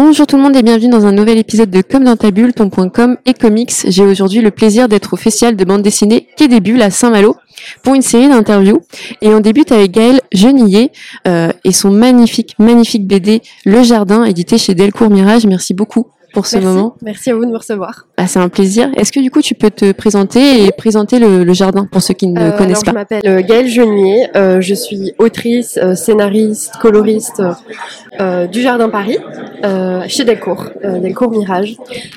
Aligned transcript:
Bonjour 0.00 0.28
tout 0.28 0.36
le 0.36 0.42
monde 0.44 0.54
et 0.54 0.62
bienvenue 0.62 0.90
dans 0.90 1.06
un 1.06 1.10
nouvel 1.10 1.38
épisode 1.38 1.70
de 1.70 1.82
Comme 1.82 2.04
dans 2.04 2.14
ta 2.14 2.30
bulle, 2.30 2.52
ton.com 2.52 3.16
et 3.26 3.34
comics. 3.34 3.72
J'ai 3.88 4.04
aujourd'hui 4.04 4.40
le 4.40 4.52
plaisir 4.52 4.88
d'être 4.88 5.14
au 5.14 5.16
festival 5.16 5.56
de 5.56 5.64
bande 5.64 5.82
dessinée 5.82 6.28
Quai 6.36 6.46
des 6.46 6.60
Bulles 6.60 6.82
à 6.82 6.92
Saint-Malo 6.92 7.34
pour 7.82 7.96
une 7.96 8.02
série 8.02 8.28
d'interviews. 8.28 8.80
Et 9.22 9.30
on 9.30 9.40
débute 9.40 9.72
avec 9.72 9.90
Gaël 9.90 10.20
Genillet 10.30 10.92
euh, 11.26 11.50
et 11.64 11.72
son 11.72 11.90
magnifique, 11.90 12.54
magnifique 12.60 13.08
BD 13.08 13.42
Le 13.64 13.82
Jardin, 13.82 14.22
édité 14.22 14.56
chez 14.56 14.76
Delcourt 14.76 15.10
Mirage. 15.10 15.46
Merci 15.46 15.74
beaucoup 15.74 16.06
pour 16.38 16.46
ce 16.46 16.54
Merci. 16.56 16.68
moment. 16.72 16.94
Merci 17.02 17.30
à 17.30 17.34
vous 17.34 17.44
de 17.44 17.50
me 17.50 17.56
recevoir. 17.56 18.06
Bah, 18.16 18.28
c'est 18.28 18.38
un 18.38 18.48
plaisir. 18.48 18.90
Est-ce 18.96 19.10
que 19.10 19.18
du 19.18 19.28
coup 19.28 19.42
tu 19.42 19.56
peux 19.56 19.70
te 19.70 19.90
présenter 19.90 20.64
et 20.64 20.70
présenter 20.70 21.18
le, 21.18 21.42
le 21.42 21.52
jardin 21.52 21.84
pour 21.90 22.00
ceux 22.00 22.14
qui 22.14 22.28
ne 22.28 22.40
Euh, 22.40 22.50
connaissent 22.52 22.82
alors, 22.86 22.94
pas 22.94 23.06
Je 23.10 23.16
m'appelle 23.16 23.22
euh, 23.26 23.42
Gaëlle 23.42 23.66
Genier, 23.66 24.28
euh, 24.36 24.60
je 24.60 24.72
suis 24.74 25.14
autrice, 25.18 25.80
euh, 25.82 25.96
scénariste, 25.96 26.74
coloriste 26.80 27.42
du 28.52 28.60
Jardin 28.62 28.88
Paris, 28.88 29.18
chez 30.08 30.24
Delcourt, 30.24 30.66
Delcourt 30.84 31.30
Mirage. 31.30 31.76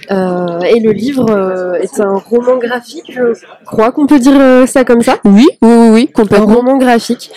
Et 0.09 0.79
le 0.79 0.91
livre 0.91 1.77
est 1.81 1.99
un 1.99 2.15
roman 2.17 2.57
graphique, 2.57 3.11
je 3.11 3.33
crois 3.65 3.91
qu'on 3.91 4.05
peut 4.07 4.19
dire 4.19 4.67
ça 4.67 4.83
comme 4.83 5.01
ça. 5.01 5.17
Oui, 5.25 5.47
oui, 5.61 5.69
oui, 5.71 5.89
oui, 5.91 6.09
Un 6.09 6.21
complètement. 6.21 6.55
roman 6.55 6.77
graphique 6.77 7.31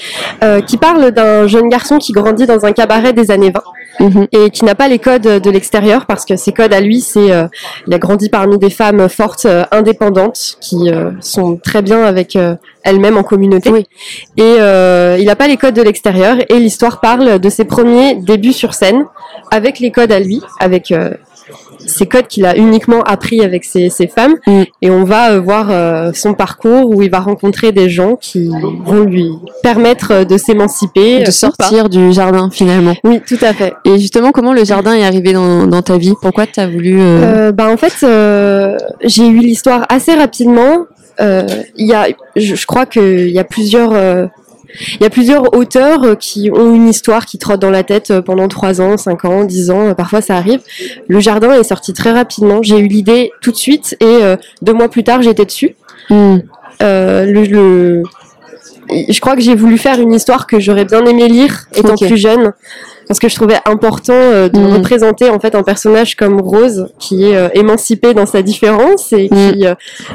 qui 0.66 0.76
parle 0.76 1.10
d'un 1.12 1.46
jeune 1.46 1.68
garçon 1.68 1.98
qui 1.98 2.12
grandit 2.12 2.46
dans 2.46 2.64
un 2.64 2.72
cabaret 2.72 3.12
des 3.14 3.30
années 3.30 3.50
20 3.50 3.62
Mhm. 4.00 4.26
et 4.32 4.50
qui 4.50 4.64
n'a 4.64 4.74
pas 4.74 4.88
les 4.88 4.98
codes 4.98 5.22
de 5.22 5.50
l'extérieur 5.50 6.06
parce 6.06 6.24
que 6.24 6.36
ses 6.36 6.52
codes 6.52 6.72
à 6.72 6.80
lui, 6.80 7.00
c'est 7.00 7.30
euh, 7.30 7.46
il 7.86 7.94
a 7.94 7.98
grandi 7.98 8.28
parmi 8.28 8.58
des 8.58 8.70
femmes 8.70 9.08
fortes, 9.08 9.46
euh, 9.46 9.64
indépendantes, 9.70 10.56
qui 10.60 10.90
euh, 10.90 11.10
sont 11.20 11.56
très 11.56 11.82
bien 11.82 12.04
avec 12.04 12.36
euh, 12.36 12.56
elles-mêmes 12.82 13.16
en 13.16 13.22
communauté. 13.22 13.70
Oui. 13.70 13.86
Et 14.36 14.56
euh, 14.60 15.16
il 15.18 15.26
n'a 15.26 15.36
pas 15.36 15.48
les 15.48 15.56
codes 15.56 15.74
de 15.74 15.82
l'extérieur 15.82 16.36
et 16.48 16.58
l'histoire 16.58 17.00
parle 17.00 17.38
de 17.38 17.48
ses 17.48 17.64
premiers 17.64 18.14
débuts 18.16 18.52
sur 18.52 18.74
scène 18.74 19.06
avec 19.50 19.78
les 19.78 19.90
codes 19.90 20.12
à 20.12 20.20
lui, 20.20 20.40
avec 20.60 20.90
euh, 20.90 21.10
ces 21.78 22.06
codes 22.06 22.26
qu'il 22.26 22.46
a 22.46 22.56
uniquement 22.56 23.02
appris 23.02 23.42
avec 23.42 23.64
ces, 23.64 23.90
ces 23.90 24.06
femmes. 24.06 24.36
Mm. 24.46 24.62
Et 24.82 24.90
on 24.90 25.04
va 25.04 25.32
euh, 25.32 25.40
voir 25.40 25.68
euh, 25.70 26.12
son 26.14 26.34
parcours 26.34 26.90
où 26.90 27.02
il 27.02 27.10
va 27.10 27.20
rencontrer 27.20 27.72
des 27.72 27.88
gens 27.88 28.16
qui 28.16 28.48
vont 28.84 29.04
lui 29.04 29.30
permettre 29.62 30.12
euh, 30.12 30.24
de 30.24 30.36
s'émanciper, 30.36 31.22
de 31.22 31.30
sortir 31.30 31.88
du 31.88 32.12
jardin 32.12 32.50
finalement. 32.50 32.94
Oui, 33.04 33.20
tout 33.26 33.38
à 33.42 33.52
fait. 33.52 33.74
Et 33.84 33.98
justement, 33.98 34.32
comment 34.32 34.52
le 34.52 34.64
jardin 34.64 34.94
est 34.94 35.04
arrivé 35.04 35.32
dans, 35.32 35.66
dans 35.66 35.82
ta 35.82 35.98
vie? 35.98 36.14
Pourquoi 36.20 36.46
tu 36.46 36.60
as 36.60 36.66
voulu... 36.66 36.98
euh, 37.00 37.52
bah 37.52 37.68
en 37.68 37.76
fait, 37.76 38.06
j'ai 39.04 39.26
eu 39.26 39.38
l'histoire 39.38 39.86
assez 39.88 40.14
rapidement. 40.14 40.86
Il 41.20 41.86
y 41.86 41.94
a, 41.94 42.08
je, 42.36 42.54
je 42.54 42.66
crois 42.66 42.86
qu'il 42.86 43.30
y 43.30 43.38
a 43.38 43.44
plusieurs, 43.44 43.92
il 44.94 45.02
y 45.02 45.06
a 45.06 45.10
plusieurs 45.10 45.56
auteurs 45.56 46.02
euh, 46.04 46.14
qui 46.14 46.50
ont 46.52 46.74
une 46.74 46.88
histoire 46.88 47.26
qui 47.26 47.38
trotte 47.38 47.60
dans 47.60 47.70
la 47.70 47.82
tête 47.82 48.10
euh, 48.10 48.22
pendant 48.22 48.48
3 48.48 48.80
ans, 48.80 48.96
5 48.96 49.24
ans, 49.24 49.44
10 49.44 49.70
ans. 49.70 49.88
euh, 49.88 49.94
Parfois, 49.94 50.20
ça 50.20 50.36
arrive. 50.36 50.60
Le 51.08 51.20
jardin 51.20 51.52
est 51.52 51.64
sorti 51.64 51.92
très 51.92 52.12
rapidement. 52.12 52.60
J'ai 52.62 52.78
eu 52.78 52.86
l'idée 52.86 53.32
tout 53.40 53.50
de 53.52 53.56
suite 53.56 53.96
et 54.00 54.18
deux 54.62 54.72
mois 54.72 54.88
plus 54.88 55.04
tard, 55.04 55.22
j'étais 55.22 55.44
dessus. 55.44 55.74
hmm, 56.10 56.38
Euh, 56.82 57.24
le, 57.24 57.42
le- 57.44 58.02
je 59.08 59.18
crois 59.20 59.34
que 59.36 59.40
j'ai 59.40 59.54
voulu 59.54 59.78
faire 59.78 59.98
une 60.00 60.12
histoire 60.12 60.46
que 60.46 60.58
j'aurais 60.60 60.84
bien 60.84 61.04
aimé 61.06 61.26
lire 61.28 61.66
étant 61.74 61.94
plus 61.96 62.16
jeune 62.18 62.52
parce 63.06 63.18
que 63.20 63.28
je 63.28 63.34
trouvais 63.34 63.56
important 63.64 64.12
euh, 64.12 64.48
de 64.48 64.58
Mhm. 64.58 64.74
représenter 64.74 65.30
en 65.30 65.38
fait 65.38 65.54
un 65.54 65.62
personnage 65.62 66.16
comme 66.16 66.40
Rose 66.40 66.88
qui 66.98 67.24
est 67.30 67.36
euh, 67.36 67.48
émancipée 67.54 68.12
dans 68.12 68.26
sa 68.26 68.42
différence 68.42 69.12
et 69.12 69.28
Mhm. 69.30 69.52
qui 69.52 69.64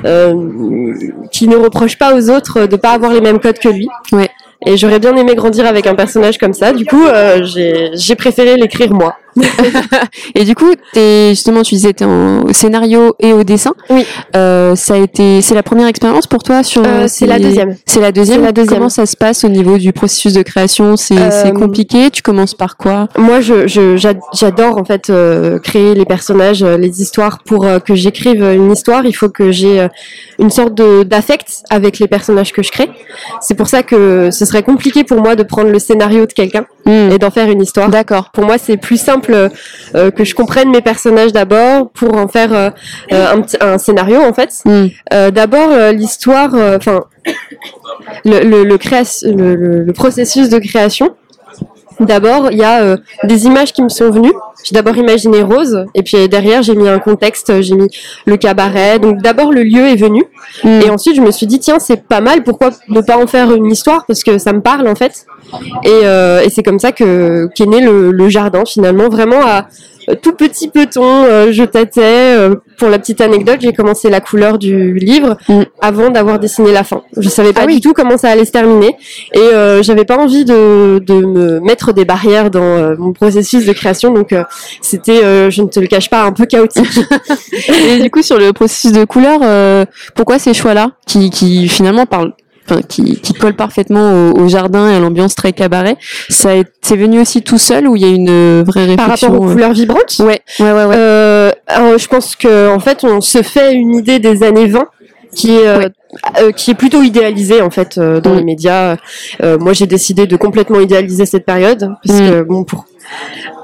euh, 0.05 0.93
qui 1.31 1.47
ne 1.47 1.55
reproche 1.55 1.97
pas 1.97 2.13
aux 2.15 2.29
autres 2.29 2.65
de 2.67 2.75
pas 2.75 2.91
avoir 2.91 3.11
les 3.13 3.21
mêmes 3.21 3.39
codes 3.39 3.57
que 3.59 3.69
lui. 3.69 3.87
Ouais. 4.11 4.29
Et 4.65 4.75
j'aurais 4.75 4.99
bien 4.99 5.15
aimé 5.15 5.35
grandir 5.35 5.65
avec 5.65 5.87
un 5.87 5.95
personnage 5.95 6.37
comme 6.37 6.53
ça. 6.53 6.73
Du 6.73 6.85
coup, 6.85 7.05
euh, 7.05 7.43
j'ai 7.43 7.91
j'ai 7.93 8.15
préféré 8.15 8.57
l'écrire 8.57 8.91
moi. 8.93 9.15
Et 10.35 10.43
du 10.43 10.55
coup, 10.55 10.71
es, 10.95 11.29
justement, 11.29 11.61
tu 11.61 11.75
disais, 11.75 11.93
tu 11.93 12.03
en 12.03 12.43
au 12.43 12.53
scénario 12.53 13.15
et 13.19 13.33
au 13.33 13.43
dessin. 13.43 13.73
Oui. 13.89 14.05
Euh, 14.35 14.75
ça 14.75 14.95
a 14.95 14.97
été, 14.97 15.41
c'est 15.41 15.55
la 15.55 15.63
première 15.63 15.87
expérience 15.87 16.27
pour 16.27 16.43
toi 16.43 16.63
sur. 16.63 16.83
Euh, 16.85 17.05
c'est 17.07 17.25
la 17.25 17.39
deuxième. 17.39 17.75
C'est 17.85 17.99
la 18.01 18.11
deuxième. 18.11 18.41
La 18.43 18.51
deuxième. 18.51 18.77
Comment 18.77 18.89
ça 18.89 19.05
se 19.05 19.15
passe 19.17 19.43
au 19.43 19.49
niveau 19.49 19.77
du 19.77 19.93
processus 19.93 20.33
de 20.33 20.41
création? 20.41 20.95
C'est 20.97 21.17
Euh, 21.19 21.51
compliqué? 21.51 22.09
Tu 22.11 22.21
commences 22.21 22.53
par 22.53 22.77
quoi? 22.77 23.07
Moi, 23.17 23.41
je, 23.41 23.67
j'adore 24.33 24.77
en 24.77 24.85
fait 24.85 25.09
euh, 25.09 25.59
créer 25.59 25.95
les 25.95 26.05
personnages, 26.05 26.63
euh, 26.63 26.77
les 26.77 27.01
histoires. 27.01 27.39
Pour 27.45 27.65
euh, 27.65 27.79
que 27.79 27.95
j'écrive 27.95 28.43
une 28.43 28.71
histoire, 28.71 29.05
il 29.05 29.13
faut 29.13 29.29
que 29.29 29.51
j'ai 29.51 29.81
euh, 29.81 29.87
une 30.39 30.49
sorte 30.49 30.73
de 30.73 31.03
d'affect 31.03 31.63
avec 31.69 31.99
les 31.99 32.07
personnages 32.07 32.51
que 32.51 32.63
je 32.63 32.71
crée. 32.71 32.89
C'est 33.41 33.55
pour 33.55 33.67
ça 33.67 33.83
que 33.83 34.29
ce 34.31 34.45
serait 34.45 34.63
compliqué 34.63 35.03
pour 35.03 35.21
moi 35.21 35.35
de 35.35 35.43
prendre 35.43 35.69
le 35.69 35.79
scénario 35.79 36.25
de 36.25 36.33
quelqu'un 36.33 36.65
Hmm, 36.85 37.11
et 37.11 37.17
d'en 37.19 37.29
faire 37.29 37.49
une 37.49 37.61
histoire. 37.61 37.89
D'accord. 37.89 38.29
Pour 38.33 38.45
moi, 38.45 38.57
c'est 38.57 38.77
plus 38.77 38.99
simple 38.99 39.18
euh, 39.29 40.11
que 40.11 40.23
je 40.23 40.35
comprenne 40.35 40.69
mes 40.69 40.81
personnages 40.81 41.31
d'abord 41.33 41.89
pour 41.91 42.15
en 42.15 42.27
faire 42.27 42.53
euh, 42.53 42.69
euh, 43.11 43.25
un, 43.61 43.67
un 43.67 43.77
scénario 43.77 44.21
en 44.21 44.33
fait. 44.33 44.63
Euh, 45.13 45.31
D'abord, 45.31 45.69
euh, 45.71 45.91
l'histoire, 45.91 46.53
euh, 46.55 46.77
enfin, 46.77 47.05
le, 48.25 48.39
le, 48.43 48.63
le, 48.63 49.93
processus 49.93 50.49
de 50.49 50.59
création. 50.59 51.15
D'abord, 51.99 52.51
il 52.51 52.57
y 52.57 52.63
a 52.63 52.81
euh, 52.81 52.97
des 53.25 53.45
images 53.45 53.73
qui 53.73 53.81
me 53.83 53.89
sont 53.89 54.09
venues. 54.09 54.33
J'ai 54.63 54.73
d'abord 54.75 54.97
imaginé 54.97 55.41
Rose, 55.41 55.85
et 55.95 56.03
puis 56.03 56.27
derrière, 56.27 56.61
j'ai 56.63 56.75
mis 56.75 56.87
un 56.89 56.99
contexte, 56.99 57.61
j'ai 57.61 57.75
mis 57.75 57.87
le 58.25 58.37
cabaret. 58.37 58.99
Donc 58.99 59.21
d'abord, 59.21 59.51
le 59.51 59.63
lieu 59.63 59.87
est 59.87 59.95
venu, 59.95 60.23
hmm. 60.63 60.81
et 60.85 60.89
ensuite, 60.89 61.15
je 61.15 61.21
me 61.21 61.31
suis 61.31 61.47
dit, 61.47 61.59
tiens, 61.59 61.79
c'est 61.79 62.03
pas 62.07 62.21
mal, 62.21 62.43
pourquoi 62.43 62.71
ne 62.89 63.01
pas 63.01 63.17
en 63.17 63.25
faire 63.27 63.53
une 63.53 63.67
histoire 63.67 64.05
Parce 64.05 64.23
que 64.23 64.37
ça 64.37 64.51
me 64.53 64.61
parle, 64.61 64.87
en 64.87 64.95
fait. 64.95 65.25
Et, 65.83 65.89
euh, 66.03 66.41
et 66.41 66.49
c'est 66.49 66.63
comme 66.63 66.79
ça 66.79 66.91
que 66.91 67.47
qu'est 67.55 67.65
né 67.65 67.81
le, 67.81 68.11
le 68.11 68.29
jardin, 68.29 68.63
finalement, 68.65 69.09
vraiment 69.09 69.41
à 69.43 69.67
euh, 70.09 70.15
tout 70.21 70.33
petit 70.33 70.67
peton. 70.69 71.03
euh, 71.25 71.51
je 71.51 71.63
tâtais. 71.63 72.01
euh, 72.37 72.55
pour 72.77 72.87
la 72.87 72.97
petite 72.97 73.19
anecdote, 73.19 73.57
j'ai 73.59 73.73
commencé 73.73 74.09
la 74.09 74.21
couleur 74.21 74.57
du 74.57 74.93
livre 74.93 75.35
Mm. 75.49 75.63
avant 75.81 76.09
d'avoir 76.11 76.39
dessiné 76.39 76.71
la 76.71 76.85
fin. 76.85 77.01
Je 77.17 77.27
savais 77.27 77.51
pas 77.51 77.61
Ah 77.63 77.65
oui. 77.67 77.75
du 77.75 77.81
tout 77.81 77.91
comment 77.91 78.17
ça 78.17 78.29
allait 78.29 78.45
se 78.45 78.51
terminer, 78.53 78.95
et 79.33 79.39
euh, 79.39 79.83
j'avais 79.83 80.05
pas 80.05 80.17
envie 80.17 80.45
de, 80.45 80.99
de 80.99 81.13
me 81.15 81.59
mettre 81.59 81.91
des 81.91 82.05
barrières 82.05 82.49
dans 82.49 82.61
euh, 82.63 82.95
mon 82.97 83.11
processus 83.11 83.65
de 83.65 83.73
création. 83.73 84.13
Donc 84.13 84.31
euh, 84.31 84.43
c'était, 84.81 85.23
euh, 85.23 85.49
je 85.49 85.61
ne 85.61 85.67
te 85.67 85.79
le 85.79 85.87
cache 85.87 86.09
pas, 86.09 86.23
un 86.23 86.31
peu 86.31 86.45
chaotique. 86.45 86.99
Et 87.87 87.99
du 87.99 88.09
coup, 88.09 88.21
sur 88.21 88.37
le 88.37 88.53
processus 88.53 88.91
de 88.91 89.03
couleur, 89.05 89.39
euh, 89.43 89.85
pourquoi 90.15 90.39
ces 90.39 90.53
choix-là, 90.53 90.91
qui, 91.07 91.29
qui 91.29 91.67
finalement 91.67 92.05
parlent, 92.05 92.33
enfin, 92.69 92.81
qui, 92.87 93.19
qui 93.19 93.33
collent 93.33 93.55
parfaitement 93.55 94.31
au, 94.31 94.39
au 94.41 94.47
jardin 94.47 94.89
et 94.89 94.95
à 94.95 94.99
l'ambiance 94.99 95.35
très 95.35 95.53
cabaret, 95.53 95.97
ça 96.29 96.55
est- 96.55 96.71
c'est 96.81 96.95
venu 96.95 97.19
aussi 97.19 97.41
tout 97.41 97.57
seul 97.57 97.87
ou 97.87 97.95
il 97.95 98.01
y 98.01 98.05
a 98.05 98.09
une 98.09 98.63
vraie 98.63 98.85
réflexion 98.85 98.95
Par 98.97 99.07
rapport 99.07 99.41
aux 99.41 99.49
euh, 99.49 99.53
couleurs 99.53 99.73
vibrantes? 99.73 100.15
Ouais, 100.19 100.41
ouais, 100.59 100.71
ouais, 100.71 100.85
ouais. 100.85 100.95
Euh, 100.95 101.51
alors, 101.67 101.97
je 101.97 102.07
pense 102.07 102.35
que 102.35 102.69
en 102.73 102.79
fait, 102.79 103.03
on 103.03 103.21
se 103.21 103.41
fait 103.41 103.73
une 103.73 103.95
idée 103.95 104.19
des 104.19 104.43
années 104.43 104.67
20 104.67 104.85
qui 105.35 105.55
est 105.57 105.67
euh, 105.67 105.89
euh, 106.41 106.51
qui 106.51 106.71
est 106.71 106.75
plutôt 106.75 107.03
idéalisée 107.03 107.61
en 107.61 107.69
fait 107.69 107.97
euh, 107.97 108.19
dans 108.19 108.31
Mm. 108.33 108.37
les 108.37 108.43
médias. 108.43 108.97
Euh, 109.43 109.57
moi, 109.59 109.73
j'ai 109.73 109.85
décidé 109.85 110.25
de 110.27 110.35
complètement 110.35 110.79
idéaliser 110.79 111.25
cette 111.25 111.45
période 111.45 111.91
parce 112.05 112.19
Mm. 112.19 112.29
que 112.29 112.41
bon 112.43 112.63
pour 112.63 112.85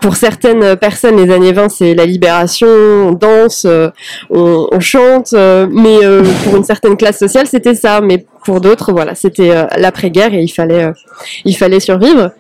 pour 0.01 0.15
certaines 0.15 0.75
personnes, 0.75 1.17
les 1.17 1.31
années 1.31 1.51
20, 1.53 1.69
c'est 1.69 1.93
la 1.93 2.05
libération, 2.05 2.67
on 2.67 3.11
danse, 3.11 3.67
on, 4.31 4.67
on 4.71 4.79
chante, 4.79 5.33
mais 5.33 5.97
pour 6.43 6.55
une 6.55 6.63
certaine 6.63 6.97
classe 6.97 7.19
sociale, 7.19 7.45
c'était 7.45 7.75
ça. 7.75 8.01
Mais 8.01 8.25
pour 8.43 8.59
d'autres, 8.59 8.91
voilà, 8.91 9.13
c'était 9.13 9.53
l'après-guerre 9.77 10.33
et 10.33 10.41
il 10.41 10.47
fallait, 10.47 10.91
il 11.43 11.55
fallait 11.55 11.79
survivre. 11.79 12.31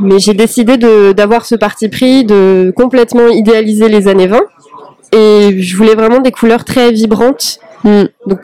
Mais 0.00 0.18
j'ai 0.20 0.34
décidé 0.34 0.76
de 0.76 1.12
d'avoir 1.12 1.46
ce 1.46 1.54
parti 1.56 1.88
pris, 1.88 2.24
de 2.24 2.72
complètement 2.76 3.28
idéaliser 3.28 3.88
les 3.88 4.06
années 4.06 4.28
20. 4.28 4.40
Et 5.12 5.62
je 5.62 5.76
voulais 5.76 5.94
vraiment 5.94 6.20
des 6.20 6.32
couleurs 6.32 6.64
très 6.64 6.90
vibrantes. 6.92 7.58
Hmm. 7.84 8.04
Donc, 8.26 8.40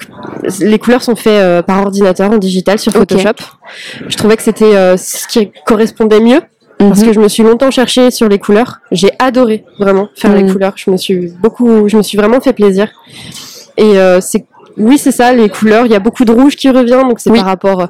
les 0.60 0.78
couleurs 0.78 1.02
sont 1.02 1.16
faites 1.16 1.32
euh, 1.42 1.62
par 1.62 1.82
ordinateur 1.82 2.30
en 2.30 2.38
digital 2.38 2.78
sur. 2.78 2.92
Photoshop. 2.92 3.34
Je 4.06 4.16
trouvais 4.16 4.36
que 4.36 4.42
c'était 4.42 4.76
euh, 4.76 4.96
ce 4.96 5.26
qui 5.26 5.50
correspondait 5.66 6.20
mieux 6.20 6.40
parce 6.78 7.00
Mhm. 7.00 7.06
que 7.06 7.12
je 7.12 7.20
me 7.20 7.28
suis 7.28 7.42
longtemps 7.42 7.70
cherchée 7.70 8.10
sur 8.10 8.28
les 8.28 8.38
couleurs. 8.38 8.78
J'ai 8.90 9.10
adoré 9.18 9.64
vraiment 9.78 10.08
faire 10.14 10.34
les 10.34 10.42
Mhm. 10.42 10.52
couleurs. 10.52 10.72
Je 10.76 10.90
me 10.90 10.96
suis 10.96 11.28
beaucoup, 11.40 11.88
je 11.88 11.96
me 11.96 12.02
suis 12.02 12.18
vraiment 12.18 12.40
fait 12.40 12.52
plaisir. 12.52 12.88
Et 13.76 13.98
euh, 13.98 14.20
c'est, 14.20 14.46
oui, 14.76 14.98
c'est 14.98 15.12
ça, 15.12 15.32
les 15.32 15.48
couleurs. 15.48 15.86
Il 15.86 15.92
y 15.92 15.96
a 15.96 16.00
beaucoup 16.00 16.24
de 16.24 16.32
rouge 16.32 16.56
qui 16.56 16.68
revient, 16.70 17.00
donc 17.08 17.20
c'est 17.20 17.30
Oui. 17.30 17.38
par 17.38 17.46
rapport 17.46 17.88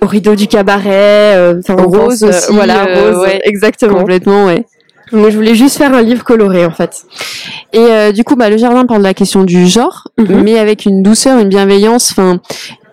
au 0.00 0.06
rideau 0.06 0.34
du 0.34 0.46
cabaret, 0.46 1.54
enfin 1.58 1.74
rose 1.76 2.20
pense, 2.20 2.22
aussi, 2.22 2.52
voilà, 2.54 2.84
rose, 2.84 3.18
ouais. 3.22 3.40
exactement. 3.44 3.98
Complètement, 3.98 4.46
ouais. 4.46 4.64
Mais 5.12 5.30
je 5.30 5.36
voulais 5.36 5.54
juste 5.54 5.78
faire 5.78 5.92
un 5.94 6.02
livre 6.02 6.24
coloré 6.24 6.64
en 6.66 6.70
fait. 6.70 7.02
Et 7.72 7.78
euh, 7.78 8.12
du 8.12 8.24
coup, 8.24 8.36
bah, 8.36 8.50
le 8.50 8.56
jardin 8.56 8.84
parle 8.86 9.00
de 9.00 9.04
la 9.06 9.14
question 9.14 9.44
du 9.44 9.66
genre, 9.66 10.08
Mhm. 10.18 10.42
mais 10.42 10.58
avec 10.58 10.84
une 10.86 11.02
douceur, 11.02 11.38
une 11.38 11.48
bienveillance. 11.48 12.10
Enfin, 12.12 12.40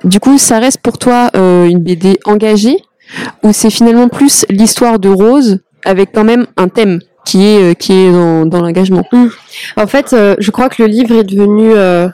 du 0.03 0.19
coup, 0.19 0.37
ça 0.37 0.59
reste 0.59 0.79
pour 0.81 0.97
toi 0.97 1.29
euh, 1.35 1.65
une 1.65 1.79
BD 1.79 2.19
engagée, 2.25 2.77
ou 3.43 3.51
c'est 3.53 3.69
finalement 3.69 4.07
plus 4.09 4.45
l'histoire 4.49 4.99
de 4.99 5.09
Rose 5.09 5.59
avec 5.85 6.11
quand 6.13 6.23
même 6.23 6.45
un 6.57 6.67
thème 6.67 6.99
qui 7.25 7.43
est 7.45 7.71
euh, 7.71 7.73
qui 7.73 7.91
est 7.93 8.11
dans, 8.11 8.45
dans 8.45 8.61
l'engagement? 8.61 9.03
En 9.77 9.87
fait, 9.87 10.13
euh, 10.13 10.35
je 10.39 10.51
crois 10.51 10.69
que 10.69 10.81
le 10.83 10.87
livre 10.87 11.15
est 11.15 11.23
devenu 11.23 11.71
euh, 11.73 12.07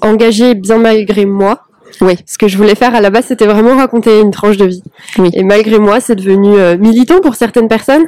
engagé 0.00 0.54
bien 0.54 0.78
malgré 0.78 1.24
moi. 1.26 1.62
Oui. 2.00 2.16
Ce 2.26 2.38
que 2.38 2.48
je 2.48 2.56
voulais 2.56 2.74
faire 2.74 2.94
à 2.94 3.00
la 3.00 3.10
base, 3.10 3.26
c'était 3.26 3.46
vraiment 3.46 3.76
raconter 3.76 4.20
une 4.20 4.30
tranche 4.30 4.56
de 4.56 4.64
vie. 4.66 4.82
Oui. 5.18 5.30
Et 5.34 5.42
malgré 5.44 5.78
moi, 5.78 6.00
c'est 6.00 6.16
devenu 6.16 6.56
euh, 6.58 6.76
militant 6.76 7.20
pour 7.20 7.34
certaines 7.34 7.68
personnes, 7.68 8.04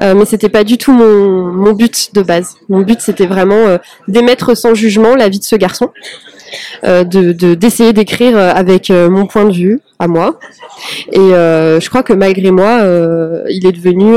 euh, 0.00 0.14
mais 0.14 0.24
c'était 0.24 0.48
pas 0.50 0.64
du 0.64 0.78
tout 0.78 0.92
mon, 0.92 1.46
mon 1.52 1.72
but 1.72 2.14
de 2.14 2.22
base. 2.22 2.54
Mon 2.68 2.80
but, 2.82 3.00
c'était 3.00 3.26
vraiment 3.26 3.54
euh, 3.54 3.78
d'émettre 4.06 4.56
sans 4.56 4.74
jugement 4.74 5.14
la 5.16 5.28
vie 5.28 5.38
de 5.38 5.44
ce 5.44 5.56
garçon, 5.56 5.90
euh, 6.84 7.04
de 7.04 7.32
de- 7.32 7.54
d'essayer 7.54 7.92
d'écrire 7.92 8.36
avec 8.38 8.90
mon 8.90 9.26
point 9.26 9.44
de 9.46 9.52
vue 9.52 9.80
à 9.98 10.06
moi. 10.08 10.38
Et 11.12 11.18
je 11.18 11.88
crois 11.88 12.02
que 12.02 12.12
malgré 12.12 12.50
moi, 12.50 12.80
il 13.48 13.66
est 13.66 13.72
devenu 13.72 14.16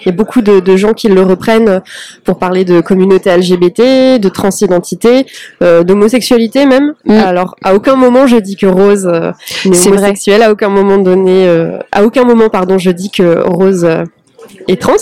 il 0.00 0.06
y 0.06 0.08
a 0.08 0.12
beaucoup 0.12 0.42
de, 0.42 0.60
de 0.60 0.76
gens 0.76 0.92
qui 0.92 1.08
le 1.08 1.22
reprennent 1.22 1.82
pour 2.24 2.38
parler 2.38 2.64
de 2.64 2.80
communauté 2.80 3.34
LGBT, 3.36 4.18
de 4.20 4.28
transidentité, 4.28 5.26
euh, 5.62 5.82
d'homosexualité 5.84 6.66
même. 6.66 6.94
Mm. 7.04 7.12
Alors, 7.12 7.56
à 7.62 7.74
aucun 7.74 7.96
moment 7.96 8.26
je 8.26 8.36
dis 8.36 8.56
que 8.56 8.66
Rose 8.66 9.06
euh, 9.06 9.32
n'est 9.64 9.74
C'est 9.74 9.88
vrai. 9.90 9.98
homosexuelle. 9.98 10.42
À 10.42 10.50
aucun 10.52 10.68
moment 10.68 10.98
donné, 10.98 11.46
euh, 11.48 11.78
à 11.92 12.04
aucun 12.04 12.24
moment, 12.24 12.48
pardon, 12.48 12.78
je 12.78 12.90
dis 12.90 13.10
que 13.10 13.40
Rose 13.46 13.84
euh, 13.84 14.04
est 14.68 14.80
trans. 14.80 14.94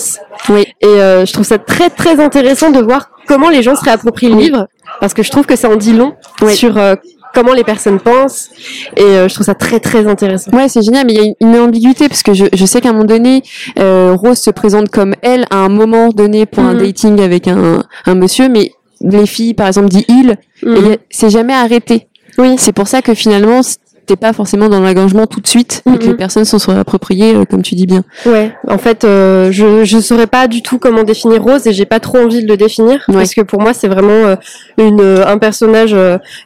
Oui. 0.49 0.65
Et 0.81 0.85
euh, 0.87 1.25
je 1.25 1.33
trouve 1.33 1.45
ça 1.45 1.57
très 1.57 1.89
très 1.89 2.19
intéressant 2.19 2.71
de 2.71 2.79
voir 2.81 3.09
comment 3.27 3.49
les 3.49 3.63
gens 3.63 3.75
se 3.75 3.83
réapproprient 3.83 4.29
le 4.29 4.37
livre, 4.37 4.67
parce 4.99 5.13
que 5.13 5.23
je 5.23 5.31
trouve 5.31 5.45
que 5.45 5.55
ça 5.55 5.69
en 5.69 5.75
dit 5.75 5.93
long 5.93 6.13
Oui. 6.41 6.55
sur 6.55 6.77
euh, 6.77 6.95
comment 7.35 7.53
les 7.53 7.63
personnes 7.63 7.99
pensent. 7.99 8.49
Et 8.97 9.01
euh, 9.03 9.27
je 9.27 9.33
trouve 9.35 9.45
ça 9.45 9.53
très 9.53 9.79
très 9.79 10.07
intéressant. 10.07 10.49
Ouais, 10.51 10.67
c'est 10.69 10.81
génial, 10.81 11.05
mais 11.05 11.13
il 11.13 11.21
y 11.23 11.29
a 11.29 11.33
une, 11.41 11.55
ambiguïté 11.59 12.07
parce 12.09 12.23
que 12.23 12.33
je, 12.33 12.45
je 12.53 12.65
sais 12.65 12.81
qu'à 12.81 12.89
un 12.89 12.93
moment 12.93 13.05
donné, 13.05 13.43
euh, 13.77 14.15
Rose 14.15 14.39
se 14.39 14.49
présente 14.49 14.89
comme 14.89 15.13
elle 15.21 15.45
à 15.51 15.57
un 15.57 15.69
moment 15.69 16.09
donné 16.09 16.45
pour 16.45 16.63
un 16.63 16.73
Mhm. 16.73 16.79
dating 16.81 17.21
avec 17.21 17.47
un, 17.47 17.83
un 18.05 18.15
monsieur, 18.15 18.49
mais 18.49 18.71
les 19.01 19.25
filles, 19.27 19.53
par 19.53 19.67
exemple, 19.67 19.89
dit 19.89 20.05
il, 20.07 20.37
et 20.63 20.65
Mhm. 20.65 20.95
c'est 21.09 21.29
jamais 21.29 21.53
arrêté. 21.53 22.07
Oui. 22.37 22.55
C'est 22.57 22.71
pour 22.73 22.87
ça 22.87 23.01
que 23.01 23.13
finalement, 23.13 23.61
t'es 24.05 24.15
pas 24.15 24.33
forcément 24.33 24.69
dans 24.69 24.79
l'engagement 24.79 25.25
tout 25.27 25.41
de 25.41 25.47
suite 25.47 25.81
et 25.91 25.97
que 25.97 26.03
Mhm. 26.05 26.11
les 26.11 26.17
personnes 26.17 26.45
s'en 26.45 26.59
sont 26.59 26.77
appropriées, 26.77 27.35
euh, 27.35 27.45
comme 27.45 27.61
tu 27.61 27.75
dis 27.75 27.85
bien. 27.87 28.03
Ouais, 28.25 28.51
en 28.67 28.77
fait, 28.77 29.03
euh, 29.03 29.51
je 29.51 29.83
je 29.83 29.99
saurais 29.99 30.27
pas 30.27 30.47
du 30.47 30.61
tout 30.61 30.77
comment 30.79 31.03
définir 31.03 31.41
Rose 31.43 31.65
et 31.67 31.73
j'ai 31.73 31.85
pas 31.85 31.99
trop 31.99 32.17
envie 32.19 32.43
de 32.43 32.47
le 32.47 32.57
définir 32.57 33.03
Ouais. 33.07 33.15
parce 33.15 33.33
que 33.33 33.41
pour 33.41 33.61
moi 33.61 33.73
c'est 33.73 33.87
vraiment 33.87 34.09
euh, 34.11 34.35
une 34.77 35.01
un 35.25 35.37
personnage 35.37 35.95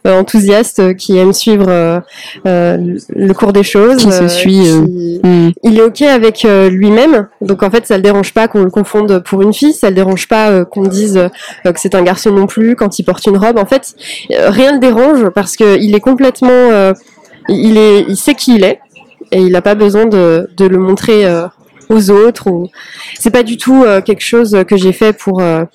enthousiaste 0.06 0.96
qui 0.96 1.18
aime 1.18 1.34
suivre 1.34 2.02
le 2.46 3.32
cours 3.34 3.54
des 3.54 3.64
choses, 3.64 3.98
Qui 3.98 4.12
se 4.12 4.28
suit, 4.28 4.62
qui- 4.64 5.22
Mhm. 5.24 5.52
il 5.64 5.78
est 5.78 5.82
ok 5.84 6.02
avec 6.04 6.46
lui-même, 6.70 7.28
donc 7.42 7.64
en 7.64 7.70
fait 7.70 7.86
ça 7.88 7.98
le 7.98 8.04
dérange 8.04 8.34
pas 8.34 8.48
qu'on 8.48 8.64
le 8.64 8.70
confonde 8.70 9.20
pour 9.26 9.42
une 9.42 9.54
fille, 9.54 9.74
ça 9.74 9.90
le 9.90 9.96
dérange 9.96 10.28
pas 10.28 10.66
qu'on 10.66 10.84
dise 10.84 11.20
que 11.64 11.70
c'est 11.78 11.96
un 11.96 12.02
garçon 12.04 12.32
non 12.32 12.48
plus 12.48 12.76
quand 12.76 13.00
il 13.00 13.04
porte 13.04 13.26
une 13.28 13.38
robe. 13.38 13.58
En 13.58 13.66
fait, 13.66 13.94
rien 14.30 14.74
le 14.74 14.80
dérange 14.80 15.30
parce 15.30 15.56
que 15.56 15.78
il 15.80 15.96
est 15.96 16.00
complètement, 16.00 16.50
euh, 16.52 16.94
il 17.50 17.78
est, 17.78 18.06
il 18.08 18.16
sait 18.16 18.36
qui 18.36 18.56
il 18.56 18.64
est 18.64 18.80
et 19.32 19.40
il 19.40 19.52
n'a 19.52 19.62
pas 19.62 19.76
besoin 19.76 20.06
de, 20.06 20.50
de 20.56 20.66
le 20.66 20.78
montrer 20.78 21.26
euh, 21.26 21.48
aux 21.90 22.10
autres. 22.12 22.48
Ou 22.48 22.70
c'est 23.20 23.32
pas 23.32 23.44
du 23.44 23.58
tout 23.58 23.84
euh, 23.84 24.02
quelque 24.02 24.24
chose 24.24 24.58
que 24.68 24.78
j'ai 24.78 24.94
fait 24.94 25.14
pour 25.14 25.42
euh, 25.42 25.66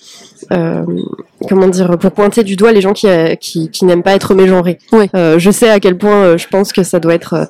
comment 1.48 1.68
dire 1.68 1.98
pour 1.98 2.12
pointer 2.12 2.42
du 2.42 2.56
doigt 2.56 2.72
les 2.72 2.80
gens 2.80 2.92
qui 2.92 3.06
qui, 3.40 3.70
qui 3.70 3.84
n'aiment 3.84 4.02
pas 4.02 4.14
être 4.14 4.34
mégenrés. 4.34 4.78
Je 4.92 5.50
sais 5.50 5.70
à 5.70 5.80
quel 5.80 5.96
point 5.96 6.36
je 6.36 6.46
pense 6.48 6.72
que 6.72 6.82
ça 6.82 7.00
doit 7.00 7.14
être 7.14 7.48